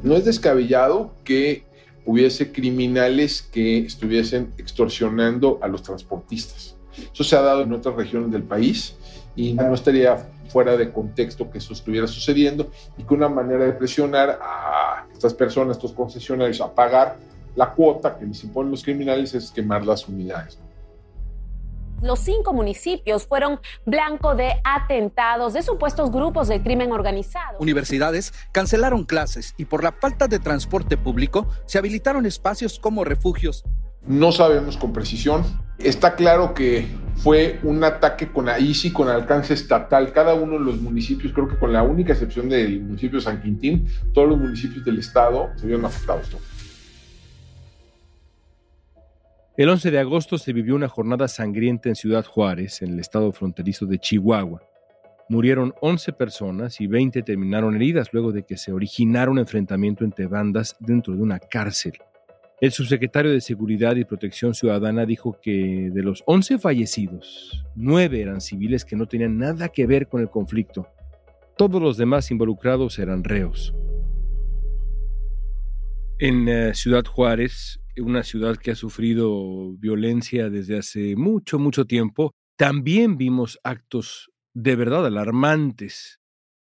No 0.03 0.15
es 0.15 0.27
descabellado 0.27 1.15
que 1.25 1.65
hubiese 2.05 2.53
criminales 2.53 3.41
que 3.41 3.79
estuviesen 3.79 4.53
extorsionando 4.59 5.59
a 5.63 5.69
los 5.69 5.83
transportistas. 5.83 6.77
Eso 7.15 7.25
se 7.25 7.35
ha 7.35 7.41
dado 7.41 7.63
en 7.63 7.73
otras 7.73 7.95
regiones 7.95 8.31
del 8.31 8.43
país 8.43 8.95
y 9.35 9.55
no 9.55 9.73
estaría 9.73 10.29
fuera 10.51 10.77
de 10.77 10.93
contexto 10.93 11.51
que 11.51 11.59
eso 11.59 11.73
estuviera 11.73 12.07
sucediendo 12.07 12.71
y 12.99 13.05
que 13.05 13.15
una 13.15 13.31
manera 13.31 13.65
de 13.65 13.73
presionar 13.73 14.39
a 14.43 14.90
estas 15.21 15.35
personas, 15.35 15.77
estos 15.77 15.93
concesionarios, 15.93 16.63
a 16.63 16.75
pagar 16.75 17.19
la 17.55 17.75
cuota 17.75 18.17
que 18.17 18.25
les 18.25 18.43
imponen 18.43 18.71
los 18.71 18.83
criminales 18.83 19.35
es 19.35 19.51
quemar 19.51 19.85
las 19.85 20.09
unidades. 20.09 20.59
Los 22.01 22.21
cinco 22.21 22.55
municipios 22.55 23.27
fueron 23.27 23.61
blanco 23.85 24.35
de 24.35 24.55
atentados 24.65 25.53
de 25.53 25.61
supuestos 25.61 26.11
grupos 26.11 26.49
de 26.49 26.63
crimen 26.63 26.93
organizado. 26.93 27.59
Universidades 27.59 28.33
cancelaron 28.53 29.05
clases 29.05 29.53
y 29.59 29.67
por 29.67 29.85
la 29.85 29.93
falta 29.93 30.27
de 30.27 30.39
transporte 30.39 30.97
público 30.97 31.47
se 31.67 31.77
habilitaron 31.77 32.25
espacios 32.25 32.79
como 32.79 33.05
refugios 33.05 33.65
no 34.07 34.33
sabemos 34.33 34.77
con 34.77 34.93
precisión. 34.93 35.45
Está 35.79 36.15
claro 36.15 36.53
que 36.55 36.87
fue 37.17 37.59
un 37.63 37.83
ataque 37.85 38.29
con 38.29 38.49
ahí 38.49 38.75
sí 38.75 38.93
con 38.93 39.09
alcance 39.09 39.55
estatal. 39.55 40.13
Cada 40.13 40.35
uno 40.35 40.55
de 40.55 40.65
los 40.65 40.81
municipios, 40.81 41.33
creo 41.33 41.49
que 41.49 41.59
con 41.59 41.73
la 41.73 41.83
única 41.83 42.13
excepción 42.13 42.49
del 42.49 42.81
municipio 42.81 43.19
de 43.19 43.25
San 43.25 43.43
Quintín, 43.43 43.87
todos 44.15 44.29
los 44.29 44.39
municipios 44.39 44.85
del 44.85 44.99
estado 44.99 45.49
se 45.57 45.67
vieron 45.67 45.85
afectados. 45.85 46.31
El 49.57 49.69
11 49.69 49.91
de 49.91 49.99
agosto 49.99 50.39
se 50.39 50.55
vivió 50.55 50.75
una 50.75 50.89
jornada 50.89 51.29
sangrienta 51.29 51.91
en 51.91 51.95
Ciudad 51.95 52.25
Juárez, 52.25 52.81
en 52.81 52.95
el 52.95 53.01
estado 53.01 53.31
fronterizo 53.33 53.85
de 53.85 53.99
Chihuahua. 53.99 54.63
Murieron 55.29 55.75
11 55.83 56.15
personas 56.15 56.81
y 56.81 56.87
20 56.87 57.23
terminaron 57.23 57.77
heridas 57.77 58.09
luego 58.13 58.33
de 58.33 58.45
que 58.45 58.57
se 58.57 58.73
originara 58.73 59.31
un 59.31 59.39
enfrentamiento 59.39 60.05
entre 60.05 60.27
bandas 60.27 60.77
dentro 60.81 61.15
de 61.15 61.23
una 61.23 61.39
cárcel. 61.39 61.93
El 62.61 62.73
subsecretario 62.73 63.33
de 63.33 63.41
Seguridad 63.41 63.97
y 63.97 64.05
Protección 64.05 64.53
Ciudadana 64.53 65.07
dijo 65.07 65.39
que 65.41 65.91
de 65.91 66.03
los 66.03 66.23
11 66.27 66.59
fallecidos, 66.59 67.65
9 67.75 68.21
eran 68.21 68.43
civiles 68.43 68.85
que 68.85 68.97
no 68.97 69.07
tenían 69.07 69.39
nada 69.39 69.71
que 69.71 69.87
ver 69.87 70.09
con 70.09 70.21
el 70.21 70.29
conflicto. 70.29 70.87
Todos 71.57 71.81
los 71.81 71.97
demás 71.97 72.31
involucrados 72.31 72.99
eran 72.99 73.25
reos. 73.25 73.75
En 76.19 76.49
eh, 76.51 76.75
Ciudad 76.75 77.07
Juárez, 77.07 77.81
una 77.97 78.23
ciudad 78.23 78.59
que 78.59 78.73
ha 78.73 78.75
sufrido 78.75 79.73
violencia 79.79 80.51
desde 80.51 80.77
hace 80.77 81.17
mucho, 81.17 81.59
mucho 81.59 81.87
tiempo, 81.87 82.35
también 82.59 83.17
vimos 83.17 83.59
actos 83.65 84.31
de 84.53 84.77
verdad 84.77 85.07
alarmantes. 85.07 86.21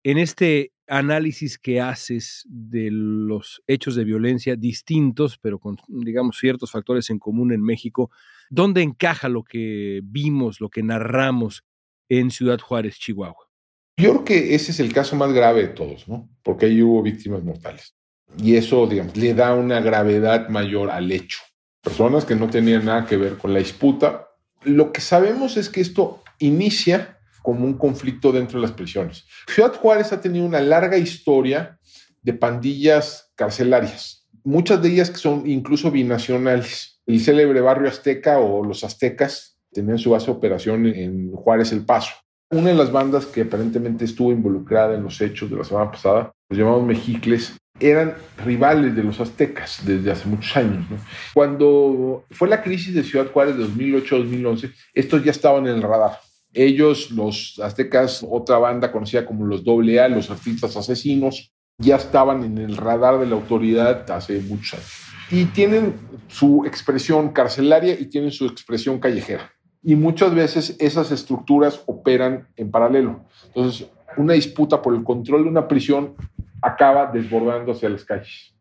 En 0.04 0.18
este 0.18 0.70
análisis 0.90 1.56
que 1.56 1.80
haces 1.80 2.44
de 2.48 2.88
los 2.90 3.62
hechos 3.68 3.94
de 3.94 4.04
violencia 4.04 4.56
distintos, 4.56 5.38
pero 5.38 5.60
con, 5.60 5.76
digamos, 5.86 6.38
ciertos 6.38 6.72
factores 6.72 7.08
en 7.10 7.20
común 7.20 7.52
en 7.52 7.62
México, 7.62 8.10
¿dónde 8.50 8.82
encaja 8.82 9.28
lo 9.28 9.44
que 9.44 10.00
vimos, 10.02 10.60
lo 10.60 10.68
que 10.68 10.82
narramos 10.82 11.64
en 12.08 12.32
Ciudad 12.32 12.58
Juárez, 12.58 12.98
Chihuahua? 12.98 13.48
Yo 13.96 14.10
creo 14.10 14.24
que 14.24 14.54
ese 14.54 14.72
es 14.72 14.80
el 14.80 14.92
caso 14.92 15.14
más 15.14 15.32
grave 15.32 15.62
de 15.62 15.68
todos, 15.68 16.08
¿no? 16.08 16.28
Porque 16.42 16.66
ahí 16.66 16.82
hubo 16.82 17.02
víctimas 17.02 17.44
mortales. 17.44 17.94
Y 18.36 18.56
eso, 18.56 18.86
digamos, 18.86 19.16
le 19.16 19.32
da 19.32 19.54
una 19.54 19.80
gravedad 19.80 20.48
mayor 20.48 20.90
al 20.90 21.12
hecho. 21.12 21.38
Personas 21.82 22.24
que 22.24 22.34
no 22.34 22.50
tenían 22.50 22.84
nada 22.84 23.06
que 23.06 23.16
ver 23.16 23.36
con 23.36 23.52
la 23.52 23.60
disputa. 23.60 24.28
Lo 24.64 24.92
que 24.92 25.00
sabemos 25.00 25.56
es 25.56 25.68
que 25.68 25.80
esto 25.80 26.22
inicia 26.40 27.19
como 27.42 27.64
un 27.64 27.74
conflicto 27.74 28.32
dentro 28.32 28.60
de 28.60 28.66
las 28.66 28.76
prisiones. 28.76 29.26
Ciudad 29.48 29.74
Juárez 29.74 30.12
ha 30.12 30.20
tenido 30.20 30.46
una 30.46 30.60
larga 30.60 30.96
historia 30.98 31.78
de 32.22 32.34
pandillas 32.34 33.32
carcelarias, 33.34 34.28
muchas 34.44 34.82
de 34.82 34.90
ellas 34.90 35.10
que 35.10 35.18
son 35.18 35.48
incluso 35.48 35.90
binacionales. 35.90 37.00
El 37.06 37.20
célebre 37.20 37.60
barrio 37.60 37.88
azteca 37.88 38.38
o 38.38 38.64
los 38.64 38.84
aztecas 38.84 39.58
tenían 39.72 39.98
su 39.98 40.10
base 40.10 40.26
de 40.26 40.32
operación 40.32 40.86
en 40.86 41.32
Juárez 41.32 41.72
El 41.72 41.84
Paso. 41.84 42.12
Una 42.50 42.70
de 42.70 42.74
las 42.74 42.90
bandas 42.90 43.26
que 43.26 43.42
aparentemente 43.42 44.04
estuvo 44.04 44.32
involucrada 44.32 44.94
en 44.94 45.04
los 45.04 45.20
hechos 45.20 45.50
de 45.50 45.56
la 45.56 45.64
semana 45.64 45.90
pasada, 45.90 46.32
los 46.48 46.58
llamados 46.58 46.84
Mexicles, 46.84 47.52
eran 47.78 48.14
rivales 48.44 48.94
de 48.94 49.02
los 49.02 49.20
aztecas 49.20 49.80
desde 49.84 50.10
hace 50.10 50.28
muchos 50.28 50.56
años. 50.56 50.84
Cuando 51.32 52.24
fue 52.30 52.48
la 52.48 52.62
crisis 52.62 52.94
de 52.94 53.04
Ciudad 53.04 53.30
Juárez 53.30 53.56
de 53.56 53.64
2008-2011, 53.64 54.72
estos 54.94 55.24
ya 55.24 55.30
estaban 55.30 55.66
en 55.66 55.76
el 55.76 55.82
radar. 55.82 56.18
Ellos, 56.52 57.10
los 57.10 57.60
aztecas, 57.62 58.26
otra 58.28 58.58
banda 58.58 58.90
conocida 58.90 59.24
como 59.24 59.46
los 59.46 59.62
AA, 59.66 60.08
los 60.08 60.30
artistas 60.30 60.76
asesinos, 60.76 61.52
ya 61.78 61.96
estaban 61.96 62.44
en 62.44 62.58
el 62.58 62.76
radar 62.76 63.18
de 63.18 63.26
la 63.26 63.36
autoridad 63.36 64.10
hace 64.10 64.40
muchos 64.40 64.74
años. 64.74 64.92
Y 65.30 65.44
tienen 65.46 65.94
su 66.28 66.64
expresión 66.66 67.32
carcelaria 67.32 67.98
y 67.98 68.06
tienen 68.06 68.32
su 68.32 68.46
expresión 68.46 68.98
callejera 68.98 69.50
y 69.82 69.96
muchas 69.96 70.34
veces 70.34 70.76
esas 70.78 71.10
estructuras 71.10 71.82
operan 71.86 72.48
en 72.56 72.70
paralelo. 72.70 73.24
Entonces, 73.46 73.88
una 74.16 74.34
disputa 74.34 74.82
por 74.82 74.94
el 74.94 75.04
control 75.04 75.44
de 75.44 75.50
una 75.50 75.68
prisión 75.68 76.14
acaba 76.60 77.06
desbordando 77.06 77.72
hacia 77.72 77.88
las 77.88 78.04
calles. 78.04 78.54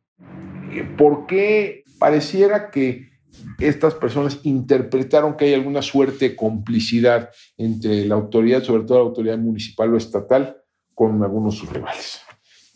¿Por 0.98 1.26
qué 1.26 1.84
pareciera 1.98 2.70
que 2.72 3.09
estas 3.60 3.94
personas 3.96 4.40
interpretaron 4.44 5.36
que 5.36 5.46
hay 5.46 5.54
alguna 5.54 5.82
suerte 5.82 6.30
de 6.30 6.36
complicidad 6.36 7.30
entre 7.58 8.06
la 8.06 8.16
autoridad, 8.16 8.64
sobre 8.64 8.84
todo 8.84 9.00
la 9.00 9.06
autoridad 9.06 9.38
municipal 9.38 9.94
o 9.94 9.98
estatal, 9.98 10.58
con 10.94 11.24
algunos 11.24 11.54
de 11.56 11.60
sus 11.62 11.72
rivales? 11.72 12.22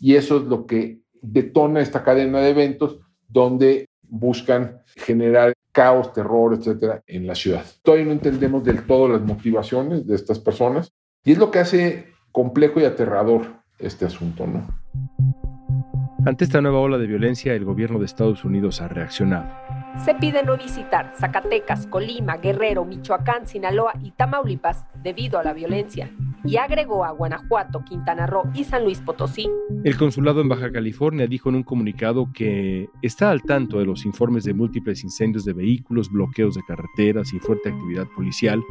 Y 0.00 0.14
eso 0.14 0.38
es 0.38 0.44
lo 0.44 0.66
que 0.66 1.00
detona 1.22 1.80
esta 1.80 2.02
cadena 2.02 2.40
de 2.40 2.50
eventos 2.50 2.98
donde 3.28 3.88
buscan 4.02 4.82
generar 4.96 5.54
caos, 5.72 6.12
terror, 6.12 6.54
etcétera, 6.54 7.02
en 7.06 7.26
la 7.26 7.34
ciudad. 7.34 7.64
Todavía 7.82 8.06
no 8.06 8.12
entendemos 8.12 8.62
del 8.64 8.86
todo 8.86 9.08
las 9.08 9.22
motivaciones 9.22 10.06
de 10.06 10.14
estas 10.14 10.38
personas 10.38 10.92
y 11.24 11.32
es 11.32 11.38
lo 11.38 11.50
que 11.50 11.58
hace 11.58 12.06
complejo 12.30 12.80
y 12.80 12.84
aterrador 12.84 13.46
este 13.78 14.04
asunto, 14.04 14.46
¿no? 14.46 14.66
Ante 16.26 16.44
esta 16.44 16.62
nueva 16.62 16.78
ola 16.78 16.96
de 16.96 17.06
violencia, 17.06 17.54
el 17.54 17.64
gobierno 17.64 17.98
de 17.98 18.06
Estados 18.06 18.44
Unidos 18.44 18.80
ha 18.80 18.88
reaccionado. 18.88 19.46
Se 20.04 20.14
pide 20.14 20.42
no 20.42 20.56
visitar 20.56 21.12
Zacatecas, 21.18 21.86
Colima, 21.86 22.38
Guerrero, 22.38 22.84
Michoacán, 22.84 23.46
Sinaloa 23.46 23.92
y 24.02 24.10
Tamaulipas 24.12 24.86
debido 25.02 25.38
a 25.38 25.44
la 25.44 25.52
violencia 25.52 26.10
y 26.44 26.56
agregó 26.56 27.04
a 27.04 27.10
Guanajuato, 27.10 27.84
Quintana 27.84 28.26
Roo 28.26 28.44
y 28.54 28.64
San 28.64 28.84
Luis 28.84 29.00
Potosí. 29.00 29.50
El 29.84 29.96
consulado 29.96 30.40
en 30.40 30.48
Baja 30.48 30.72
California 30.72 31.26
dijo 31.26 31.50
en 31.50 31.56
un 31.56 31.62
comunicado 31.62 32.30
que 32.32 32.88
está 33.02 33.30
al 33.30 33.42
tanto 33.42 33.78
de 33.78 33.86
los 33.86 34.06
informes 34.06 34.44
de 34.44 34.54
múltiples 34.54 35.04
incendios 35.04 35.44
de 35.44 35.52
vehículos, 35.52 36.10
bloqueos 36.10 36.54
de 36.54 36.62
carreteras 36.66 37.32
y 37.34 37.38
fuerte 37.38 37.68
actividad 37.68 38.06
policial 38.16 38.62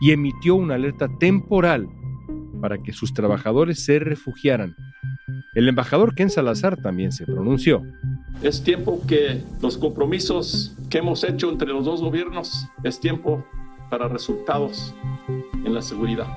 y 0.00 0.12
emitió 0.12 0.54
una 0.54 0.74
alerta 0.74 1.08
temporal 1.08 1.88
para 2.60 2.78
que 2.78 2.92
sus 2.92 3.12
trabajadores 3.12 3.84
se 3.84 3.98
refugiaran 3.98 4.74
el 5.54 5.68
embajador 5.68 6.14
Ken 6.14 6.30
Salazar 6.30 6.76
también 6.76 7.12
se 7.12 7.26
pronunció. 7.26 7.82
Es 8.42 8.62
tiempo 8.62 9.02
que 9.06 9.42
los 9.60 9.78
compromisos 9.78 10.76
que 10.90 10.98
hemos 10.98 11.24
hecho 11.24 11.50
entre 11.50 11.68
los 11.68 11.84
dos 11.84 12.00
gobiernos, 12.00 12.68
es 12.84 13.00
tiempo 13.00 13.44
para 13.90 14.08
resultados 14.08 14.94
en 15.64 15.74
la 15.74 15.82
seguridad. 15.82 16.28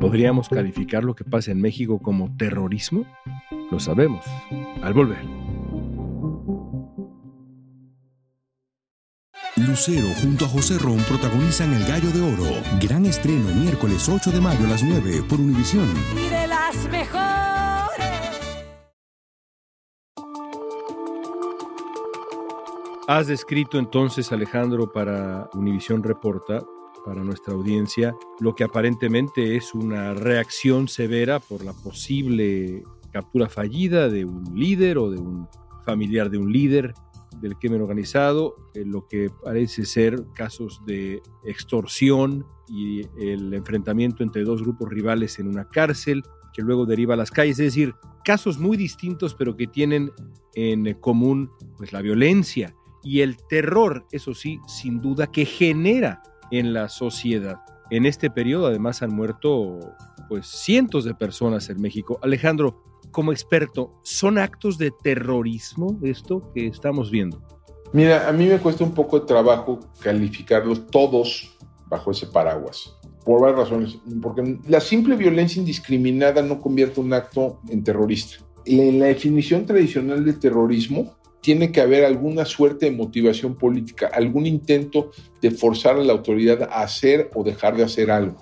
¿Podríamos 0.00 0.48
calificar 0.48 1.04
lo 1.04 1.14
que 1.14 1.24
pasa 1.24 1.52
en 1.52 1.60
México 1.60 2.00
como 2.00 2.34
terrorismo? 2.36 3.04
Lo 3.70 3.78
sabemos. 3.78 4.24
Al 4.82 4.94
volver. 4.94 5.41
Lucero 9.72 10.08
junto 10.20 10.44
a 10.44 10.48
José 10.48 10.78
Ron 10.78 10.98
protagonizan 11.08 11.72
El 11.72 11.86
Gallo 11.86 12.10
de 12.10 12.20
Oro. 12.20 12.44
Gran 12.78 13.06
estreno 13.06 13.48
miércoles 13.54 14.06
8 14.06 14.30
de 14.30 14.38
mayo 14.38 14.66
a 14.66 14.68
las 14.68 14.82
9 14.82 15.22
por 15.26 15.40
Univisión. 15.40 15.88
Y 16.14 16.28
de 16.28 16.46
las 16.46 16.90
mejores. 16.90 18.42
Has 23.08 23.28
descrito 23.28 23.78
entonces, 23.78 24.30
Alejandro, 24.30 24.92
para 24.92 25.48
Univisión 25.54 26.02
Reporta, 26.02 26.62
para 27.06 27.24
nuestra 27.24 27.54
audiencia, 27.54 28.14
lo 28.40 28.54
que 28.54 28.64
aparentemente 28.64 29.56
es 29.56 29.72
una 29.72 30.12
reacción 30.12 30.86
severa 30.86 31.40
por 31.40 31.64
la 31.64 31.72
posible 31.72 32.84
captura 33.10 33.48
fallida 33.48 34.10
de 34.10 34.26
un 34.26 34.54
líder 34.54 34.98
o 34.98 35.10
de 35.10 35.18
un 35.18 35.48
familiar 35.86 36.28
de 36.28 36.36
un 36.36 36.52
líder 36.52 36.92
del 37.42 37.58
crimen 37.58 37.82
organizado, 37.82 38.56
lo 38.74 39.06
que 39.06 39.30
parece 39.42 39.84
ser 39.84 40.24
casos 40.34 40.80
de 40.86 41.20
extorsión 41.44 42.46
y 42.68 43.02
el 43.18 43.52
enfrentamiento 43.52 44.22
entre 44.22 44.44
dos 44.44 44.62
grupos 44.62 44.88
rivales 44.88 45.38
en 45.38 45.48
una 45.48 45.68
cárcel, 45.68 46.22
que 46.54 46.62
luego 46.62 46.86
deriva 46.86 47.14
a 47.14 47.16
las 47.16 47.30
calles, 47.30 47.58
es 47.58 47.74
decir, 47.74 47.94
casos 48.24 48.58
muy 48.58 48.76
distintos 48.76 49.34
pero 49.34 49.56
que 49.56 49.66
tienen 49.66 50.12
en 50.54 50.94
común 50.94 51.50
pues 51.76 51.92
la 51.92 52.00
violencia 52.00 52.74
y 53.02 53.20
el 53.20 53.36
terror, 53.48 54.06
eso 54.12 54.34
sí, 54.34 54.60
sin 54.66 55.00
duda 55.00 55.26
que 55.26 55.44
genera 55.44 56.22
en 56.50 56.72
la 56.72 56.88
sociedad. 56.88 57.60
En 57.90 58.06
este 58.06 58.30
periodo 58.30 58.66
además 58.66 59.02
han 59.02 59.14
muerto 59.14 59.80
pues 60.28 60.46
cientos 60.46 61.04
de 61.04 61.14
personas 61.14 61.68
en 61.68 61.80
México. 61.80 62.18
Alejandro, 62.22 62.82
como 63.12 63.30
experto, 63.30 63.92
¿son 64.02 64.38
actos 64.38 64.78
de 64.78 64.90
terrorismo 64.90 65.98
esto 66.02 66.50
que 66.54 66.66
estamos 66.66 67.10
viendo? 67.10 67.40
Mira, 67.92 68.28
a 68.28 68.32
mí 68.32 68.46
me 68.46 68.58
cuesta 68.58 68.82
un 68.82 68.94
poco 68.94 69.20
de 69.20 69.26
trabajo 69.26 69.78
calificarlos 70.00 70.86
todos 70.86 71.54
bajo 71.88 72.10
ese 72.10 72.26
paraguas, 72.26 72.96
por 73.24 73.42
varias 73.42 73.60
razones. 73.60 73.98
Porque 74.22 74.58
la 74.66 74.80
simple 74.80 75.14
violencia 75.14 75.60
indiscriminada 75.60 76.42
no 76.42 76.60
convierte 76.60 77.00
un 77.00 77.12
acto 77.12 77.60
en 77.68 77.84
terrorista. 77.84 78.36
En 78.64 78.98
la 78.98 79.06
definición 79.06 79.66
tradicional 79.66 80.24
de 80.24 80.32
terrorismo, 80.32 81.14
tiene 81.42 81.72
que 81.72 81.80
haber 81.80 82.04
alguna 82.04 82.44
suerte 82.44 82.86
de 82.86 82.96
motivación 82.96 83.56
política, 83.56 84.10
algún 84.14 84.46
intento 84.46 85.10
de 85.42 85.50
forzar 85.50 85.96
a 85.96 86.04
la 86.04 86.12
autoridad 86.12 86.62
a 86.62 86.82
hacer 86.82 87.30
o 87.34 87.42
dejar 87.42 87.76
de 87.76 87.82
hacer 87.82 88.10
algo. 88.10 88.38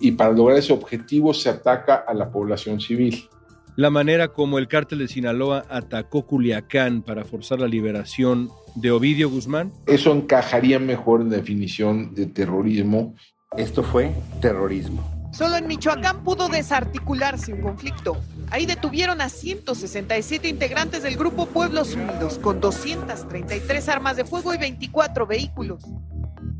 Y 0.00 0.12
para 0.12 0.32
lograr 0.32 0.58
ese 0.58 0.72
objetivo 0.72 1.32
se 1.32 1.48
ataca 1.48 1.94
a 1.94 2.12
la 2.12 2.30
población 2.30 2.80
civil 2.80 3.28
la 3.76 3.88
manera 3.88 4.28
como 4.28 4.58
el 4.58 4.68
cártel 4.68 4.98
de 4.98 5.08
Sinaloa 5.08 5.64
atacó 5.70 6.26
Culiacán 6.26 7.02
para 7.02 7.24
forzar 7.24 7.58
la 7.58 7.68
liberación 7.68 8.50
de 8.74 8.90
Ovidio 8.90 9.30
Guzmán? 9.30 9.72
Eso 9.86 10.12
encajaría 10.12 10.78
mejor 10.78 11.22
en 11.22 11.30
la 11.30 11.36
definición 11.36 12.14
de 12.14 12.26
terrorismo. 12.26 13.14
Esto 13.56 13.82
fue 13.82 14.12
terrorismo. 14.40 15.02
Solo 15.32 15.56
en 15.56 15.66
Michoacán 15.66 16.22
pudo 16.22 16.48
desarticularse 16.48 17.54
un 17.54 17.62
conflicto. 17.62 18.18
Ahí 18.50 18.66
detuvieron 18.66 19.22
a 19.22 19.30
167 19.30 20.46
integrantes 20.48 21.02
del 21.02 21.16
grupo 21.16 21.46
Pueblos 21.46 21.94
Unidos 21.94 22.38
con 22.38 22.60
233 22.60 23.88
armas 23.88 24.18
de 24.18 24.26
fuego 24.26 24.52
y 24.52 24.58
24 24.58 25.26
vehículos. 25.26 25.84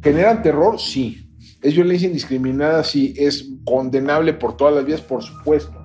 ¿Generan 0.03 0.43
terror? 0.43 0.81
Sí. 0.81 1.29
¿Es 1.61 1.75
violencia 1.75 2.09
indiscriminada? 2.09 2.83
Sí. 2.83 3.13
¿Es 3.19 3.47
condenable 3.67 4.33
por 4.33 4.57
todas 4.57 4.75
las 4.75 4.87
vías? 4.87 5.03
Por 5.03 5.23
supuesto 5.23 5.82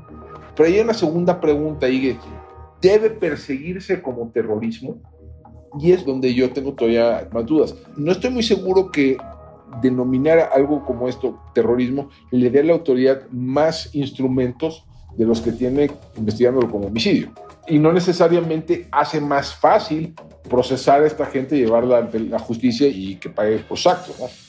pero 0.57 0.69
hay 0.69 0.79
una 0.79 0.95
segunda 0.95 1.39
pregunta 1.39 1.87
¿debe 2.81 3.11
perseguirse 3.11 4.01
como 4.01 4.29
terrorismo? 4.31 4.97
Y 5.79 5.91
es 5.91 6.03
donde 6.03 6.33
yo 6.33 6.51
tengo 6.51 6.73
todavía 6.73 7.29
más 7.31 7.45
dudas. 7.45 7.75
No 7.95 8.11
estoy 8.11 8.31
muy 8.31 8.41
seguro 8.41 8.91
que 8.91 9.17
denominar 9.81 10.49
algo 10.53 10.83
como 10.83 11.07
esto 11.07 11.39
terrorismo 11.53 12.09
le 12.31 12.49
dé 12.49 12.61
a 12.61 12.63
la 12.63 12.73
autoridad 12.73 13.21
más 13.29 13.93
instrumentos 13.93 14.85
de 15.15 15.25
los 15.25 15.41
que 15.41 15.51
tiene 15.51 15.91
investigándolo 16.17 16.69
como 16.69 16.87
homicidio. 16.87 17.31
Y 17.67 17.77
no 17.77 17.93
necesariamente 17.93 18.87
hace 18.91 19.21
más 19.21 19.53
fácil 19.53 20.15
procesar 20.49 21.03
a 21.03 21.07
esta 21.07 21.25
gente, 21.25 21.57
llevarla 21.57 21.99
ante 21.99 22.19
la 22.19 22.39
justicia 22.39 22.87
y 22.87 23.17
que 23.17 23.29
pague 23.29 23.59
por 23.59 23.77
actos. 23.85 24.46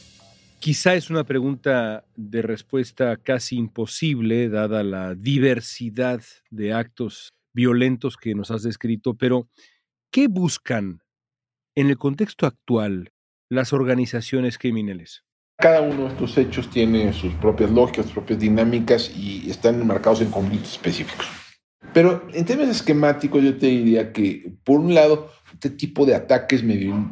Quizá 0.60 0.94
es 0.94 1.08
una 1.08 1.22
pregunta 1.22 2.04
de 2.16 2.42
respuesta 2.42 3.16
casi 3.16 3.56
imposible, 3.56 4.48
dada 4.48 4.82
la 4.82 5.14
diversidad 5.14 6.20
de 6.50 6.72
actos 6.72 7.32
violentos 7.54 8.16
que 8.16 8.34
nos 8.34 8.50
has 8.50 8.64
descrito, 8.64 9.14
pero 9.14 9.48
¿qué 10.10 10.26
buscan 10.26 11.00
en 11.76 11.90
el 11.90 11.96
contexto 11.96 12.44
actual 12.44 13.12
las 13.48 13.72
organizaciones 13.72 14.58
criminales? 14.58 15.22
Cada 15.58 15.80
uno 15.80 16.04
de 16.04 16.08
estos 16.08 16.36
hechos 16.36 16.68
tiene 16.70 17.12
sus 17.12 17.32
propias 17.34 17.70
lógicas, 17.70 18.06
sus 18.06 18.14
propias 18.14 18.40
dinámicas 18.40 19.16
y 19.16 19.48
están 19.48 19.80
enmarcados 19.80 20.20
en 20.22 20.30
conflictos 20.30 20.72
específicos. 20.72 21.47
Pero 21.94 22.26
en 22.32 22.44
términos 22.44 22.76
esquemáticos 22.76 23.42
yo 23.42 23.56
te 23.56 23.66
diría 23.66 24.12
que, 24.12 24.52
por 24.64 24.80
un 24.80 24.94
lado, 24.94 25.30
este 25.52 25.70
tipo 25.70 26.06
de 26.06 26.14
ataques 26.14 26.62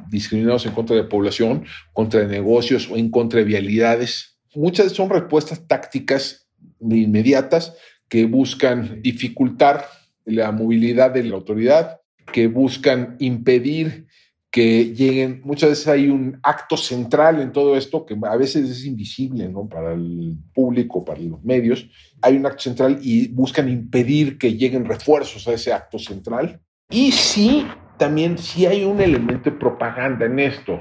discriminados 0.08 0.66
en 0.66 0.73
contra 0.73 0.96
de 0.96 1.02
la 1.02 1.08
población, 1.08 1.64
contra 1.92 2.25
negocios 2.26 2.88
o 2.90 2.96
en 2.96 3.11
contra 3.11 3.38
de 3.38 3.44
vialidades, 3.44 4.38
muchas 4.54 4.92
son 4.92 5.11
respuestas 5.11 5.66
tácticas 5.66 6.49
inmediatas 6.80 7.75
que 8.08 8.26
buscan 8.26 9.02
dificultar 9.02 9.87
la 10.25 10.52
movilidad 10.52 11.11
de 11.12 11.25
la 11.25 11.37
autoridad, 11.37 12.00
que 12.32 12.46
buscan 12.49 13.16
impedir 13.18 14.06
que 14.56 14.94
lleguen, 14.94 15.42
muchas 15.44 15.68
veces 15.68 15.86
hay 15.86 16.08
un 16.08 16.40
acto 16.42 16.78
central 16.78 17.42
en 17.42 17.52
todo 17.52 17.76
esto 17.76 18.06
que 18.06 18.16
a 18.22 18.36
veces 18.36 18.70
es 18.70 18.86
invisible 18.86 19.50
¿no? 19.50 19.68
para 19.68 19.92
el 19.92 20.34
público, 20.54 21.04
para 21.04 21.20
los 21.20 21.44
medios. 21.44 21.86
Hay 22.22 22.38
un 22.38 22.46
acto 22.46 22.62
central 22.62 22.98
y 23.02 23.28
buscan 23.28 23.68
impedir 23.68 24.38
que 24.38 24.54
lleguen 24.54 24.86
refuerzos 24.86 25.46
a 25.46 25.52
ese 25.52 25.75
acto 25.75 25.98
central. 25.98 26.58
Y 26.88 27.12
sí, 27.12 27.66
también 27.98 28.38
sí 28.38 28.64
hay 28.64 28.86
un 28.86 28.98
elemento 28.98 29.50
de 29.50 29.56
propaganda 29.58 30.25
en 30.25 30.38
esto. 30.38 30.80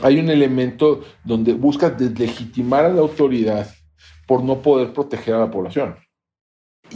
Hay 0.00 0.20
un 0.20 0.30
elemento 0.30 1.02
donde 1.24 1.54
busca 1.54 1.90
deslegitimar 1.90 2.84
a 2.84 2.88
la 2.88 3.00
autoridad 3.00 3.68
por 4.28 4.44
no 4.44 4.62
poder 4.62 4.92
proteger 4.92 5.34
a 5.34 5.40
la 5.40 5.50
población. 5.50 5.96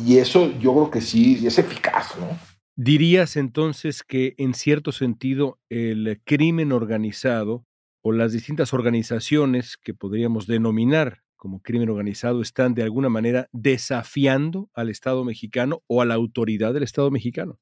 Y 0.06 0.18
eso 0.18 0.52
yo 0.60 0.72
creo 0.72 0.88
que 0.88 1.00
sí 1.00 1.44
es 1.44 1.58
eficaz, 1.58 2.16
¿no? 2.16 2.51
¿Dirías 2.76 3.36
entonces 3.36 4.02
que 4.02 4.34
en 4.38 4.54
cierto 4.54 4.92
sentido 4.92 5.58
el 5.68 6.20
crimen 6.24 6.72
organizado 6.72 7.66
o 8.00 8.12
las 8.12 8.32
distintas 8.32 8.72
organizaciones 8.72 9.76
que 9.76 9.92
podríamos 9.92 10.46
denominar 10.46 11.22
como 11.36 11.60
crimen 11.60 11.90
organizado 11.90 12.40
están 12.40 12.72
de 12.74 12.82
alguna 12.82 13.10
manera 13.10 13.48
desafiando 13.52 14.70
al 14.72 14.88
Estado 14.88 15.22
mexicano 15.22 15.82
o 15.86 16.00
a 16.00 16.06
la 16.06 16.14
autoridad 16.14 16.72
del 16.72 16.84
Estado 16.84 17.10
mexicano? 17.10 17.58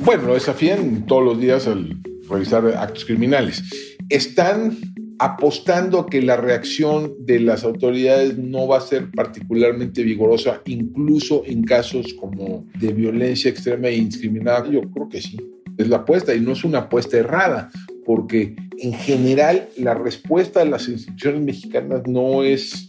Bueno, 0.00 0.24
lo 0.24 0.34
desafían 0.34 1.06
todos 1.06 1.24
los 1.24 1.40
días 1.40 1.68
al 1.68 2.00
realizar 2.28 2.66
actos 2.66 3.04
criminales. 3.04 3.62
Están 4.08 4.76
apostando 5.18 6.00
a 6.00 6.06
que 6.06 6.22
la 6.22 6.36
reacción 6.36 7.14
de 7.20 7.40
las 7.40 7.64
autoridades 7.64 8.38
no 8.38 8.68
va 8.68 8.78
a 8.78 8.82
ser 8.82 9.10
particularmente 9.10 10.02
vigorosa, 10.02 10.62
incluso 10.66 11.42
en 11.44 11.64
casos 11.64 12.14
como 12.14 12.66
de 12.78 12.92
violencia 12.92 13.50
extrema 13.50 13.88
e 13.88 13.96
indiscriminada. 13.96 14.70
Yo 14.70 14.82
creo 14.82 15.08
que 15.08 15.20
sí, 15.20 15.36
es 15.76 15.88
la 15.88 15.98
apuesta 15.98 16.34
y 16.34 16.40
no 16.40 16.52
es 16.52 16.64
una 16.64 16.78
apuesta 16.78 17.16
errada, 17.16 17.70
porque 18.04 18.56
en 18.78 18.92
general 18.94 19.68
la 19.76 19.94
respuesta 19.94 20.60
de 20.60 20.70
las 20.70 20.88
instituciones 20.88 21.42
mexicanas 21.42 22.02
no 22.06 22.42
es 22.42 22.86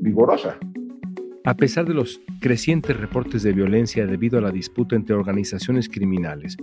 vigorosa. 0.00 0.58
A 1.44 1.54
pesar 1.54 1.86
de 1.86 1.94
los 1.94 2.20
crecientes 2.40 2.96
reportes 2.96 3.42
de 3.42 3.52
violencia 3.52 4.06
debido 4.06 4.38
a 4.38 4.42
la 4.42 4.50
disputa 4.50 4.96
entre 4.96 5.14
organizaciones 5.14 5.88
criminales, 5.88 6.56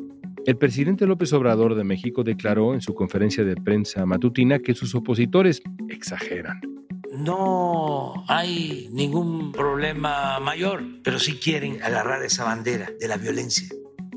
el 0.48 0.58
presidente 0.58 1.06
López 1.06 1.34
Obrador 1.34 1.76
de 1.76 1.84
México 1.84 2.24
declaró 2.24 2.74
en 2.74 2.80
su 2.80 2.94
conferencia 2.94 3.44
de 3.44 3.58
prensa 3.58 4.06
matutina 4.06 4.60
que 4.60 4.74
sus 4.74 4.96
opositores 4.96 5.62
exageran. 5.90 6.62
No 7.12 8.14
hay 8.30 8.88
ningún 8.94 9.52
problema 9.52 10.40
mayor, 10.40 10.86
pero 11.04 11.20
sí 11.20 11.34
quieren 11.34 11.84
agarrar 11.84 12.24
esa 12.24 12.46
bandera 12.46 12.90
de 12.98 13.08
la 13.10 13.18
violencia. 13.18 13.68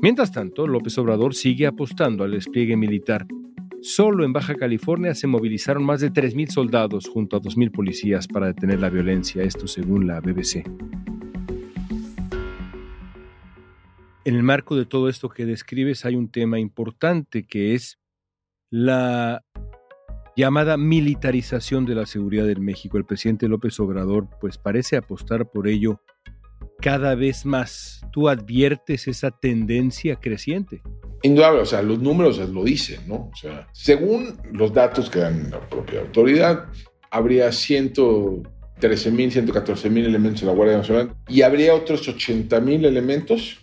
Mientras 0.01 0.31
tanto, 0.31 0.67
López 0.67 0.97
Obrador 0.97 1.35
sigue 1.35 1.67
apostando 1.67 2.23
al 2.23 2.31
despliegue 2.31 2.77
militar. 2.77 3.27
Solo 3.81 4.23
en 4.23 4.31
Baja 4.31 4.55
California 4.55 5.13
se 5.13 5.27
movilizaron 5.27 5.83
más 5.83 5.99
de 5.99 6.13
3.000 6.13 6.47
soldados 6.47 7.09
junto 7.09 7.35
a 7.35 7.41
2.000 7.41 7.71
policías 7.71 8.29
para 8.29 8.47
detener 8.47 8.79
la 8.79 8.89
violencia, 8.89 9.43
esto 9.43 9.67
según 9.67 10.07
la 10.07 10.21
BBC. 10.21 10.63
En 14.23 14.35
el 14.35 14.43
marco 14.43 14.75
de 14.75 14.85
todo 14.85 15.09
esto 15.09 15.29
que 15.29 15.47
describes 15.47 16.05
hay 16.05 16.15
un 16.15 16.29
tema 16.29 16.59
importante 16.59 17.47
que 17.47 17.73
es 17.73 17.97
la 18.69 19.43
llamada 20.37 20.77
militarización 20.77 21.85
de 21.85 21.95
la 21.95 22.05
seguridad 22.05 22.47
en 22.47 22.63
México. 22.63 22.99
El 22.99 23.05
presidente 23.05 23.47
López 23.47 23.79
Obrador 23.79 24.27
pues 24.39 24.59
parece 24.59 24.95
apostar 24.95 25.49
por 25.49 25.67
ello 25.67 26.01
cada 26.79 27.15
vez 27.15 27.47
más. 27.47 28.01
¿Tú 28.11 28.29
adviertes 28.29 29.07
esa 29.07 29.31
tendencia 29.31 30.17
creciente? 30.17 30.83
Indudable, 31.23 31.61
o 31.61 31.65
sea, 31.65 31.81
los 31.81 31.99
números 31.99 32.37
lo 32.37 32.63
dicen, 32.63 33.07
¿no? 33.07 33.31
O 33.33 33.35
sea, 33.35 33.67
según 33.73 34.37
los 34.51 34.71
datos 34.71 35.09
que 35.09 35.19
dan 35.19 35.49
la 35.49 35.67
propia 35.67 36.01
autoridad, 36.01 36.67
habría 37.09 37.51
113 37.51 39.11
mil, 39.11 39.31
114 39.31 39.89
mil 39.89 40.05
elementos 40.05 40.41
de 40.41 40.47
la 40.47 40.53
Guardia 40.53 40.77
Nacional 40.77 41.15
y 41.27 41.41
habría 41.41 41.73
otros 41.73 42.07
80 42.07 42.59
mil 42.61 42.85
elementos 42.85 43.60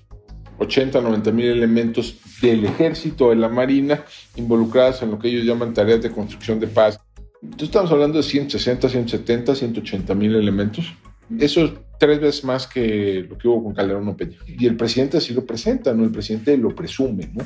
80, 0.59 1.01
90 1.01 1.33
mil 1.33 1.47
elementos 1.47 2.19
del 2.43 2.65
ejército, 2.65 3.31
de 3.31 3.37
la 3.37 3.49
marina, 3.49 4.05
involucrados 4.37 5.03
en 5.03 5.11
lo 5.11 5.19
que 5.19 5.29
ellos 5.29 5.45
llaman 5.45 5.73
tareas 5.73 6.03
de 6.03 6.11
construcción 6.11 6.59
de 6.61 6.67
paz. 6.67 7.01
Entonces 7.43 7.69
estamos 7.69 7.93
hablando 7.93 8.19
de 8.19 8.25
160, 8.25 8.89
170, 8.89 9.55
180 9.55 10.15
mil 10.15 10.35
elementos. 10.35 10.93
Eso 11.39 11.65
es 11.65 11.73
tres 11.99 12.21
veces 12.21 12.45
más 12.45 12.67
que 12.67 13.27
lo 13.29 13.39
que 13.39 13.49
hubo 13.49 13.65
con 13.65 13.75
Calderón 13.75 14.09
o 14.09 14.17
Peña. 14.17 14.39
Y 14.47 14.67
el 14.67 14.77
presidente 14.77 15.19
así 15.19 15.35
lo 15.35 15.45
presenta, 15.45 15.93
¿no? 15.93 16.05
El 16.05 16.11
presidente 16.11 16.57
lo 16.57 16.75
presume, 16.75 17.31
¿no? 17.33 17.45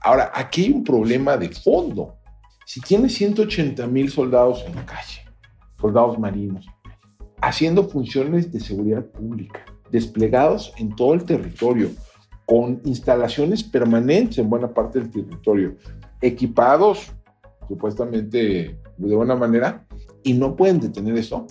Ahora, 0.00 0.30
aquí 0.34 0.64
hay 0.64 0.72
un 0.72 0.84
problema 0.84 1.36
de 1.36 1.48
fondo. 1.50 2.16
Si 2.64 2.80
tiene 2.80 3.08
180 3.08 3.86
mil 3.86 4.10
soldados 4.10 4.64
en 4.66 4.74
la 4.74 4.86
calle, 4.86 5.24
soldados 5.80 6.18
marinos, 6.18 6.66
haciendo 7.40 7.88
funciones 7.88 8.52
de 8.52 8.60
seguridad 8.60 9.04
pública, 9.04 9.64
desplegados 9.90 10.72
en 10.78 10.94
todo 10.96 11.14
el 11.14 11.24
territorio, 11.24 11.90
con 12.46 12.80
instalaciones 12.84 13.62
permanentes 13.64 14.38
en 14.38 14.48
buena 14.48 14.72
parte 14.72 15.00
del 15.00 15.10
territorio, 15.10 15.76
equipados 16.20 17.12
supuestamente 17.68 18.78
de 18.96 19.14
buena 19.16 19.34
manera, 19.34 19.84
y 20.22 20.32
no 20.32 20.56
pueden 20.56 20.80
detener 20.80 21.16
eso. 21.16 21.46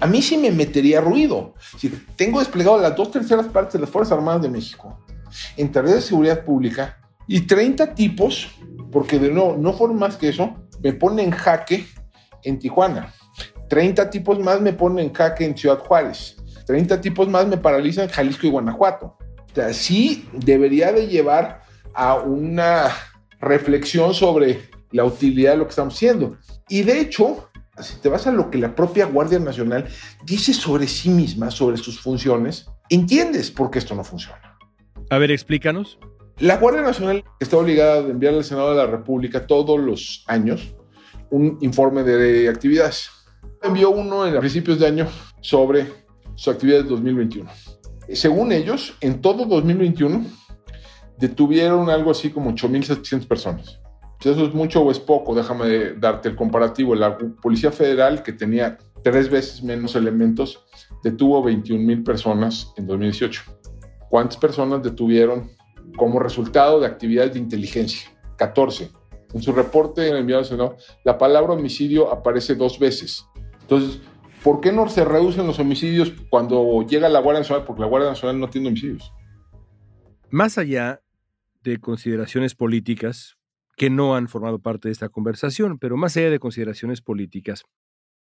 A 0.00 0.06
mí 0.06 0.22
sí 0.22 0.38
me 0.38 0.50
metería 0.50 1.00
ruido. 1.00 1.54
Si 1.76 1.90
tengo 2.16 2.38
desplegado 2.38 2.78
las 2.78 2.96
dos 2.96 3.10
terceras 3.10 3.46
partes 3.46 3.74
de 3.74 3.80
las 3.80 3.90
Fuerzas 3.90 4.16
Armadas 4.16 4.42
de 4.42 4.48
México 4.48 4.98
en 5.56 5.70
tareas 5.70 5.96
de 5.96 6.00
seguridad 6.02 6.44
pública 6.44 6.98
y 7.28 7.42
30 7.42 7.94
tipos, 7.94 8.48
porque 8.90 9.18
de 9.18 9.30
nuevo 9.30 9.56
no 9.58 9.72
fueron 9.74 9.98
más 9.98 10.16
que 10.16 10.30
eso, 10.30 10.54
me 10.82 10.92
ponen 10.94 11.26
en 11.26 11.30
jaque 11.32 11.86
en 12.42 12.58
Tijuana. 12.58 13.12
30 13.68 14.10
tipos 14.10 14.38
más 14.40 14.60
me 14.60 14.72
ponen 14.72 15.06
en 15.06 15.12
jaque 15.12 15.44
en 15.44 15.56
Ciudad 15.56 15.78
Juárez. 15.78 16.36
30 16.66 17.00
tipos 17.00 17.28
más 17.28 17.46
me 17.46 17.56
paralizan 17.56 18.04
en 18.04 18.10
Jalisco 18.10 18.46
y 18.46 18.50
Guanajuato. 18.50 19.16
O 19.50 19.54
sea, 19.54 19.72
sí 19.72 20.28
debería 20.32 20.92
de 20.92 21.08
llevar 21.08 21.62
a 21.94 22.14
una 22.14 22.90
reflexión 23.40 24.14
sobre 24.14 24.70
la 24.92 25.04
utilidad 25.04 25.52
de 25.52 25.58
lo 25.58 25.64
que 25.64 25.70
estamos 25.70 25.94
haciendo. 25.94 26.36
Y 26.68 26.82
de 26.82 27.00
hecho, 27.00 27.50
si 27.80 27.96
te 27.96 28.08
vas 28.08 28.26
a 28.26 28.32
lo 28.32 28.50
que 28.50 28.58
la 28.58 28.74
propia 28.74 29.06
Guardia 29.06 29.38
Nacional 29.38 29.88
dice 30.24 30.52
sobre 30.54 30.86
sí 30.86 31.10
misma, 31.10 31.50
sobre 31.50 31.76
sus 31.76 32.00
funciones, 32.00 32.66
entiendes 32.88 33.50
por 33.50 33.70
qué 33.70 33.78
esto 33.80 33.94
no 33.94 34.04
funciona. 34.04 34.58
A 35.10 35.18
ver, 35.18 35.30
explícanos. 35.30 35.98
La 36.38 36.56
Guardia 36.56 36.82
Nacional 36.82 37.24
está 37.40 37.56
obligada 37.56 37.96
a 37.96 38.08
enviar 38.08 38.34
al 38.34 38.44
Senado 38.44 38.70
de 38.70 38.76
la 38.76 38.86
República 38.86 39.46
todos 39.46 39.78
los 39.78 40.24
años 40.26 40.74
un 41.30 41.58
informe 41.60 42.02
de 42.02 42.48
actividades. 42.48 43.10
Envió 43.62 43.90
uno 43.90 44.26
en 44.26 44.38
principios 44.38 44.78
de 44.78 44.86
año 44.86 45.08
sobre 45.40 45.86
su 46.34 46.50
actividad 46.50 46.82
de 46.82 46.88
2021 46.88 47.50
según 48.16 48.52
ellos, 48.52 48.96
en 49.00 49.20
todo 49.20 49.44
2021 49.46 50.24
detuvieron 51.18 51.90
algo 51.90 52.10
así 52.10 52.30
como 52.30 52.50
8.700 52.50 53.26
personas. 53.26 53.80
Eso 54.20 54.44
es 54.44 54.54
mucho 54.54 54.82
o 54.82 54.90
es 54.90 54.98
poco, 54.98 55.34
déjame 55.34 55.94
darte 55.94 56.28
el 56.28 56.36
comparativo. 56.36 56.94
La 56.94 57.16
Policía 57.16 57.72
Federal, 57.72 58.22
que 58.22 58.32
tenía 58.32 58.76
tres 59.02 59.30
veces 59.30 59.62
menos 59.62 59.96
elementos, 59.96 60.64
detuvo 61.02 61.42
21.000 61.42 62.04
personas 62.04 62.72
en 62.76 62.86
2018. 62.86 63.42
¿Cuántas 64.10 64.36
personas 64.36 64.82
detuvieron 64.82 65.50
como 65.96 66.18
resultado 66.18 66.80
de 66.80 66.86
actividades 66.86 67.32
de 67.34 67.38
inteligencia? 67.38 68.10
14. 68.36 68.90
En 69.32 69.42
su 69.42 69.52
reporte 69.52 70.08
enviado 70.08 70.40
al 70.40 70.46
Senado, 70.46 70.76
la 71.04 71.16
palabra 71.16 71.54
homicidio 71.54 72.10
aparece 72.10 72.54
dos 72.54 72.78
veces. 72.78 73.24
Entonces, 73.60 74.00
¿Por 74.42 74.60
qué 74.60 74.72
no 74.72 74.88
se 74.88 75.04
reducen 75.04 75.46
los 75.46 75.58
homicidios 75.58 76.12
cuando 76.30 76.82
llega 76.86 77.08
la 77.08 77.20
Guardia 77.20 77.40
Nacional? 77.40 77.64
Porque 77.66 77.82
la 77.82 77.88
Guardia 77.88 78.10
Nacional 78.10 78.40
no 78.40 78.48
tiene 78.48 78.68
homicidios. 78.68 79.12
Más 80.30 80.56
allá 80.56 81.02
de 81.62 81.78
consideraciones 81.78 82.54
políticas 82.54 83.36
que 83.76 83.90
no 83.90 84.14
han 84.14 84.28
formado 84.28 84.58
parte 84.58 84.88
de 84.88 84.92
esta 84.92 85.08
conversación, 85.08 85.78
pero 85.78 85.96
más 85.96 86.16
allá 86.16 86.30
de 86.30 86.38
consideraciones 86.38 87.00
políticas, 87.00 87.64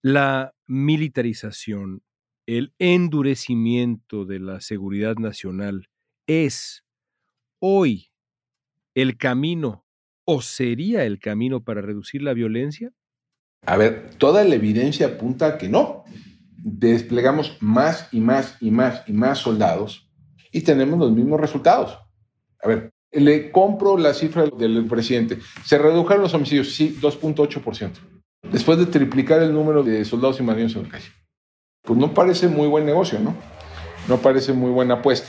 La 0.02 0.54
militarización, 0.68 2.04
el 2.46 2.74
endurecimiento 2.78 4.26
de 4.26 4.40
la 4.40 4.62
seguridad 4.62 5.16
nacional 5.16 5.90
es 6.28 6.84
hoy 7.60 8.12
el 8.94 9.18
camino 9.18 9.86
o 10.24 10.42
sería 10.42 11.06
el 11.06 11.20
camino 11.20 11.64
para 11.64 11.82
reducir 11.82 12.22
la 12.22 12.34
violencia? 12.34 12.92
A 13.66 13.78
ver, 13.78 14.12
toda 14.18 14.44
la 14.44 14.56
evidencia 14.56 15.08
apunta 15.08 15.58
que 15.58 15.70
no. 15.70 16.04
Desplegamos 16.58 17.58
más 17.60 18.08
y 18.12 18.20
más 18.20 18.58
y 18.60 18.72
más 18.72 19.04
y 19.08 19.14
más 19.14 19.40
soldados 19.40 20.06
y 20.56 20.62
tenemos 20.62 20.98
los 20.98 21.12
mismos 21.12 21.38
resultados. 21.42 22.00
A 22.64 22.68
ver, 22.70 22.94
le 23.12 23.52
compro 23.52 23.98
la 23.98 24.14
cifra 24.14 24.46
del 24.46 24.86
presidente. 24.86 25.40
Se 25.66 25.78
redujeron 25.78 26.24
los 26.24 26.34
homicidios, 26.34 26.74
sí, 26.74 26.98
2.8%. 27.02 27.92
Después 28.54 28.78
de 28.78 28.86
triplicar 28.86 29.42
el 29.42 29.54
número 29.54 29.84
de 29.84 30.06
soldados 30.06 30.40
y 30.40 30.44
marinos 30.44 30.74
en 30.78 30.84
la 30.84 30.90
calle. 30.92 31.10
Pues 31.82 32.00
no 32.00 32.14
parece 32.14 32.48
muy 32.48 32.70
buen 32.70 32.86
negocio, 32.86 33.20
¿no? 33.20 33.36
No 34.08 34.20
parece 34.20 34.54
muy 34.54 34.72
buena 34.72 34.96
apuesta. 34.96 35.28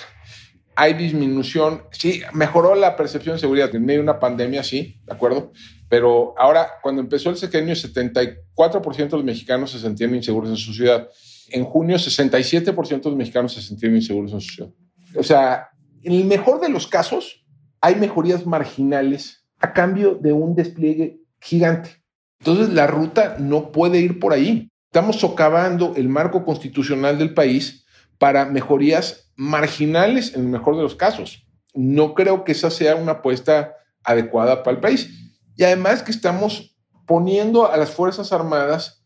Hay 0.77 0.95
disminución, 0.95 1.83
sí, 1.91 2.23
mejoró 2.33 2.77
la 2.77 2.95
percepción 2.95 3.35
de 3.35 3.41
seguridad 3.41 3.75
en 3.75 3.85
medio 3.85 3.99
de 3.99 4.05
una 4.05 4.21
pandemia, 4.21 4.63
sí, 4.63 5.01
¿de 5.07 5.13
acuerdo? 5.13 5.51
Pero 5.89 6.35
ahora, 6.37 6.69
cuando 6.83 7.01
empezó 7.01 7.31
el 7.31 7.37
sexenio, 7.37 7.75
74% 7.75 8.97
de 8.97 9.17
los 9.17 9.25
mexicanos 9.25 9.71
se 9.71 9.79
sentían 9.79 10.15
inseguros 10.15 10.51
en 10.51 10.57
su 10.57 10.73
ciudad. 10.73 11.09
En 11.49 11.65
junio, 11.65 11.97
67% 11.97 13.03
de 13.03 13.11
los 13.11 13.17
mexicanos 13.17 13.53
se 13.53 13.63
sentían 13.63 13.95
inseguros 13.95 14.33
en 14.33 14.41
su 14.41 14.55
ciudad. 14.55 14.71
O 15.17 15.23
sea, 15.23 15.69
en 16.03 16.13
el 16.13 16.25
mejor 16.25 16.61
de 16.61 16.69
los 16.69 16.87
casos, 16.87 17.45
hay 17.81 17.95
mejorías 17.97 18.47
marginales 18.47 19.47
a 19.59 19.73
cambio 19.73 20.19
de 20.21 20.33
un 20.33 20.55
despliegue 20.57 21.21
gigante. 21.41 22.03
Entonces, 22.41 22.71
la 22.71 22.87
ruta 22.87 23.37
no 23.39 23.71
puede 23.71 24.01
ir 24.01 24.19
por 24.19 24.33
ahí. 24.33 24.69
Estamos 24.87 25.17
socavando 25.17 25.95
el 25.97 26.09
marco 26.09 26.45
constitucional 26.45 27.19
del 27.19 27.35
país 27.35 27.87
para 28.19 28.47
mejorías 28.47 29.31
marginales 29.37 30.35
en 30.35 30.43
el 30.43 30.49
mejor 30.49 30.77
de 30.77 30.83
los 30.83 30.95
casos. 30.95 31.47
No 31.75 32.15
creo 32.15 32.45
que 32.45 32.53
esa 32.53 32.71
sea 32.71 32.97
una 32.97 33.13
apuesta 33.13 33.75
adecuada 34.03 34.63
para 34.63 34.77
el 34.77 34.81
país. 34.81 35.26
Y 35.57 35.65
además 35.65 36.03
que 36.03 36.11
estamos 36.11 36.77
poniendo 37.07 37.71
a 37.71 37.77
las 37.77 37.91
Fuerzas 37.91 38.33
Armadas 38.33 39.05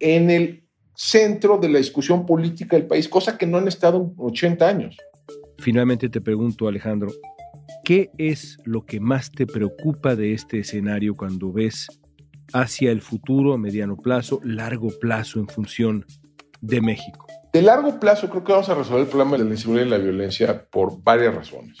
en 0.00 0.30
el 0.30 0.66
centro 0.94 1.58
de 1.58 1.68
la 1.68 1.78
discusión 1.78 2.26
política 2.26 2.76
del 2.76 2.86
país, 2.86 3.08
cosa 3.08 3.38
que 3.38 3.46
no 3.46 3.58
han 3.58 3.68
estado 3.68 3.98
en 3.98 4.14
80 4.16 4.68
años. 4.68 4.96
Finalmente 5.58 6.08
te 6.08 6.20
pregunto, 6.20 6.66
Alejandro, 6.66 7.10
¿qué 7.84 8.10
es 8.18 8.58
lo 8.64 8.84
que 8.84 9.00
más 9.00 9.30
te 9.30 9.46
preocupa 9.46 10.16
de 10.16 10.34
este 10.34 10.60
escenario 10.60 11.14
cuando 11.14 11.52
ves 11.52 11.86
hacia 12.52 12.90
el 12.90 13.00
futuro, 13.00 13.54
a 13.54 13.58
mediano 13.58 13.96
plazo, 13.96 14.40
largo 14.42 14.88
plazo 15.00 15.38
en 15.38 15.48
función 15.48 16.04
de 16.60 16.80
México? 16.80 17.26
De 17.52 17.62
largo 17.62 18.00
plazo 18.00 18.28
creo 18.28 18.44
que 18.44 18.52
vamos 18.52 18.68
a 18.68 18.74
resolver 18.74 19.02
el 19.02 19.08
problema 19.08 19.36
de 19.36 19.44
la 19.44 19.50
inseguridad 19.50 19.86
y 19.86 19.90
la 19.90 19.98
violencia 19.98 20.66
por 20.70 21.02
varias 21.02 21.34
razones. 21.34 21.78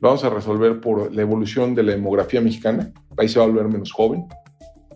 Lo 0.00 0.08
vamos 0.08 0.24
a 0.24 0.30
resolver 0.30 0.80
por 0.80 1.14
la 1.14 1.22
evolución 1.22 1.74
de 1.74 1.82
la 1.82 1.92
demografía 1.92 2.40
mexicana. 2.40 2.92
El 3.10 3.16
país 3.16 3.32
se 3.32 3.38
va 3.38 3.44
a 3.44 3.48
volver 3.48 3.68
menos 3.68 3.92
joven. 3.92 4.24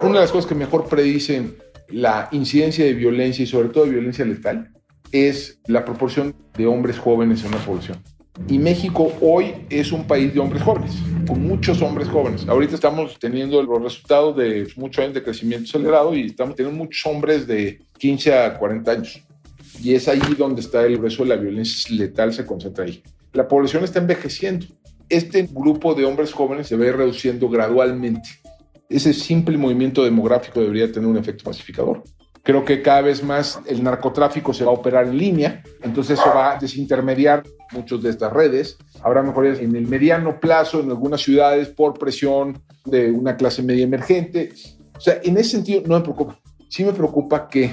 Una 0.01 0.15
de 0.15 0.21
las 0.21 0.33
cosas 0.33 0.49
que 0.49 0.55
mejor 0.55 0.89
predicen 0.89 1.57
la 1.89 2.29
incidencia 2.33 2.85
de 2.85 2.95
violencia 2.95 3.43
y 3.43 3.47
sobre 3.47 3.69
todo 3.69 3.85
de 3.85 3.91
violencia 3.91 4.25
letal 4.25 4.71
es 5.11 5.61
la 5.67 5.85
proporción 5.85 6.35
de 6.57 6.67
hombres 6.67 6.99
jóvenes 6.99 7.43
en 7.43 7.49
una 7.49 7.65
población. 7.65 7.99
Y 8.47 8.59
México 8.59 9.13
hoy 9.21 9.67
es 9.69 9.91
un 9.91 10.07
país 10.07 10.33
de 10.33 10.41
hombres 10.41 10.63
jóvenes, 10.63 10.93
con 11.27 11.43
muchos 11.43 11.83
hombres 11.83 12.09
jóvenes. 12.09 12.47
Ahorita 12.47 12.75
estamos 12.75 13.19
teniendo 13.19 13.61
los 13.63 13.83
resultados 13.83 14.37
de 14.37 14.69
muchos 14.77 15.03
años 15.03 15.15
de 15.15 15.23
crecimiento 15.25 15.65
acelerado 15.69 16.15
y 16.15 16.27
estamos 16.27 16.55
teniendo 16.55 16.79
muchos 16.79 17.05
hombres 17.07 17.47
de 17.47 17.81
15 17.99 18.35
a 18.35 18.59
40 18.59 18.91
años. 18.91 19.23
Y 19.83 19.95
es 19.95 20.07
ahí 20.09 20.21
donde 20.37 20.61
está 20.61 20.85
el 20.85 20.99
grueso 20.99 21.25
de 21.25 21.31
la 21.31 21.37
violencia 21.37 21.95
letal, 21.97 22.33
se 22.33 22.47
concentra 22.47 22.85
ahí. 22.85 23.03
La 23.33 23.49
población 23.49 23.85
está 23.85 23.99
envejeciendo 23.99 24.67
este 25.09 25.49
grupo 25.51 25.95
de 25.95 26.05
hombres 26.05 26.33
jóvenes 26.33 26.67
se 26.67 26.77
va 26.77 26.85
a 26.85 26.89
ir 26.89 26.97
reduciendo 26.97 27.49
gradualmente. 27.49 28.29
Ese 28.89 29.13
simple 29.13 29.57
movimiento 29.59 30.03
demográfico 30.03 30.61
debería 30.61 30.91
tener 30.91 31.09
un 31.09 31.19
efecto 31.19 31.45
pacificador. 31.45 32.03
Creo 32.43 32.65
que 32.65 32.81
cada 32.81 33.03
vez 33.03 33.23
más 33.23 33.61
el 33.67 33.83
narcotráfico 33.83 34.55
se 34.55 34.65
va 34.65 34.71
a 34.71 34.75
operar 34.75 35.07
en 35.07 35.19
línea, 35.19 35.63
entonces 35.83 36.19
eso 36.19 36.31
va 36.35 36.53
a 36.53 36.59
desintermediar 36.59 37.43
muchas 37.73 38.03
de 38.03 38.11
estas 38.11 38.33
redes. 38.33 38.79
Habrá 39.03 39.23
mejorías 39.23 39.59
en 39.59 39.77
el 39.77 39.87
mediano 39.87 40.41
plazo 40.41 40.81
en 40.81 40.89
algunas 40.89 41.21
ciudades 41.21 41.69
por 41.69 41.99
presión 41.99 42.63
de 42.87 43.11
una 43.11 43.37
clase 43.37 43.63
media 43.63 43.85
emergente. 43.85 44.51
O 44.97 45.01
sea, 45.01 45.21
en 45.23 45.37
ese 45.37 45.51
sentido 45.51 45.83
no 45.87 45.97
me 45.97 46.01
preocupa. 46.01 46.41
Sí 46.71 46.85
me 46.85 46.93
preocupa 46.93 47.49
que 47.49 47.71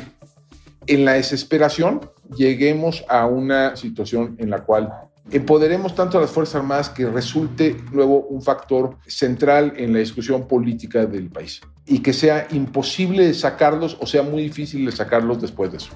en 0.88 1.06
la 1.06 1.13
desesperación 1.13 2.02
lleguemos 2.36 3.06
a 3.08 3.26
una 3.28 3.76
situación 3.76 4.36
en 4.39 4.50
la 4.50 4.63
cual 4.63 4.91
empoderemos 5.32 5.96
tanto 5.96 6.18
a 6.18 6.22
las 6.22 6.32
Fuerzas 6.32 6.56
Armadas 6.56 6.90
que 6.90 7.06
resulte 7.06 7.78
luego 7.92 8.22
un 8.28 8.42
factor 8.42 8.98
central 9.08 9.74
en 9.78 9.94
la 9.94 10.00
discusión 10.00 10.48
política 10.48 11.06
del 11.06 11.30
país 11.30 11.62
y 11.86 12.00
que 12.00 12.14
sea 12.14 12.48
imposible 12.52 13.34
sacarlos 13.34 13.98
o 14.00 14.06
sea 14.06 14.24
muy 14.24 14.44
difícil 14.44 14.86
de 14.86 14.92
sacarlos 14.92 15.42
después 15.42 15.72
de 15.72 15.78
eso. 15.78 15.92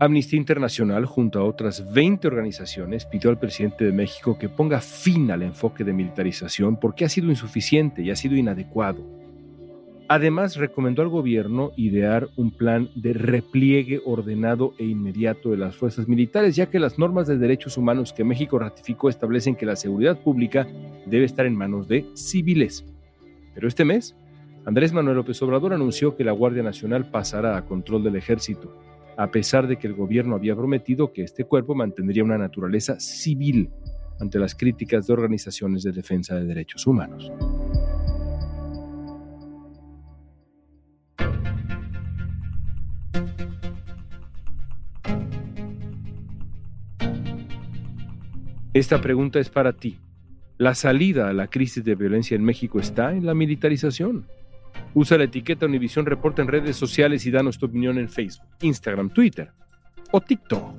Amnistía 0.00 0.38
Internacional, 0.38 1.06
junto 1.06 1.38
a 1.38 1.44
otras 1.44 1.92
20 1.92 2.26
organizaciones, 2.26 3.06
pidió 3.06 3.30
al 3.30 3.38
presidente 3.38 3.84
de 3.84 3.92
México 3.92 4.36
que 4.36 4.48
ponga 4.48 4.80
fin 4.80 5.30
al 5.30 5.42
enfoque 5.42 5.82
de 5.82 5.92
militarización 5.92 6.78
porque 6.78 7.04
ha 7.04 7.08
sido 7.08 7.30
insuficiente 7.30 8.02
y 8.02 8.10
ha 8.10 8.16
sido 8.16 8.36
inadecuado 8.36 9.23
Además, 10.06 10.56
recomendó 10.56 11.00
al 11.00 11.08
gobierno 11.08 11.72
idear 11.76 12.28
un 12.36 12.50
plan 12.50 12.90
de 12.94 13.14
repliegue 13.14 14.02
ordenado 14.04 14.74
e 14.78 14.84
inmediato 14.84 15.50
de 15.50 15.56
las 15.56 15.76
fuerzas 15.76 16.08
militares, 16.08 16.56
ya 16.56 16.66
que 16.66 16.78
las 16.78 16.98
normas 16.98 17.26
de 17.26 17.38
derechos 17.38 17.78
humanos 17.78 18.12
que 18.12 18.22
México 18.22 18.58
ratificó 18.58 19.08
establecen 19.08 19.56
que 19.56 19.64
la 19.64 19.76
seguridad 19.76 20.20
pública 20.20 20.66
debe 21.06 21.24
estar 21.24 21.46
en 21.46 21.56
manos 21.56 21.88
de 21.88 22.04
civiles. 22.14 22.84
Pero 23.54 23.66
este 23.66 23.86
mes, 23.86 24.14
Andrés 24.66 24.92
Manuel 24.92 25.16
López 25.16 25.40
Obrador 25.40 25.72
anunció 25.72 26.16
que 26.16 26.24
la 26.24 26.32
Guardia 26.32 26.62
Nacional 26.62 27.10
pasará 27.10 27.56
a 27.56 27.64
control 27.64 28.04
del 28.04 28.16
ejército, 28.16 28.76
a 29.16 29.30
pesar 29.30 29.66
de 29.66 29.78
que 29.78 29.86
el 29.86 29.94
gobierno 29.94 30.36
había 30.36 30.54
prometido 30.54 31.12
que 31.14 31.22
este 31.22 31.44
cuerpo 31.44 31.74
mantendría 31.74 32.24
una 32.24 32.36
naturaleza 32.36 33.00
civil 33.00 33.70
ante 34.20 34.38
las 34.38 34.54
críticas 34.54 35.06
de 35.06 35.14
organizaciones 35.14 35.82
de 35.82 35.92
defensa 35.92 36.34
de 36.34 36.44
derechos 36.44 36.86
humanos. 36.86 37.32
Esta 48.74 49.00
pregunta 49.00 49.38
es 49.38 49.50
para 49.50 49.72
ti. 49.72 49.98
¿La 50.58 50.74
salida 50.74 51.28
a 51.28 51.32
la 51.32 51.46
crisis 51.46 51.84
de 51.84 51.94
violencia 51.94 52.34
en 52.34 52.42
México 52.42 52.80
está 52.80 53.12
en 53.12 53.24
la 53.24 53.32
militarización? 53.32 54.26
Usa 54.94 55.16
la 55.16 55.24
etiqueta 55.24 55.66
Univisión 55.66 56.06
Reporta 56.06 56.42
en 56.42 56.48
redes 56.48 56.76
sociales 56.76 57.24
y 57.24 57.30
danos 57.30 57.56
tu 57.56 57.66
opinión 57.66 57.98
en 57.98 58.08
Facebook, 58.08 58.48
Instagram, 58.62 59.10
Twitter 59.10 59.52
o 60.10 60.20
TikTok. 60.20 60.74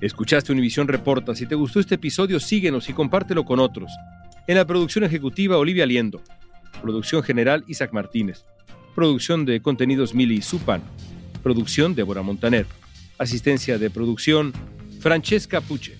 Escuchaste 0.00 0.50
Univisión 0.50 0.88
Reporta. 0.88 1.34
Si 1.34 1.44
te 1.44 1.54
gustó 1.54 1.78
este 1.78 1.96
episodio, 1.96 2.40
síguenos 2.40 2.88
y 2.88 2.94
compártelo 2.94 3.44
con 3.44 3.60
otros. 3.60 3.92
En 4.46 4.56
la 4.56 4.66
producción 4.66 5.04
ejecutiva, 5.04 5.58
Olivia 5.58 5.84
Liendo. 5.84 6.22
Producción 6.80 7.22
general, 7.22 7.64
Isaac 7.68 7.92
Martínez. 7.92 8.46
Producción 8.94 9.44
de 9.44 9.60
contenidos, 9.60 10.14
Mili 10.14 10.40
Supan. 10.40 10.80
Producción, 11.42 11.94
Débora 11.94 12.22
Montaner. 12.22 12.64
Asistencia 13.18 13.76
de 13.76 13.90
producción, 13.90 14.54
Francesca 15.00 15.60
Puche. 15.60 15.99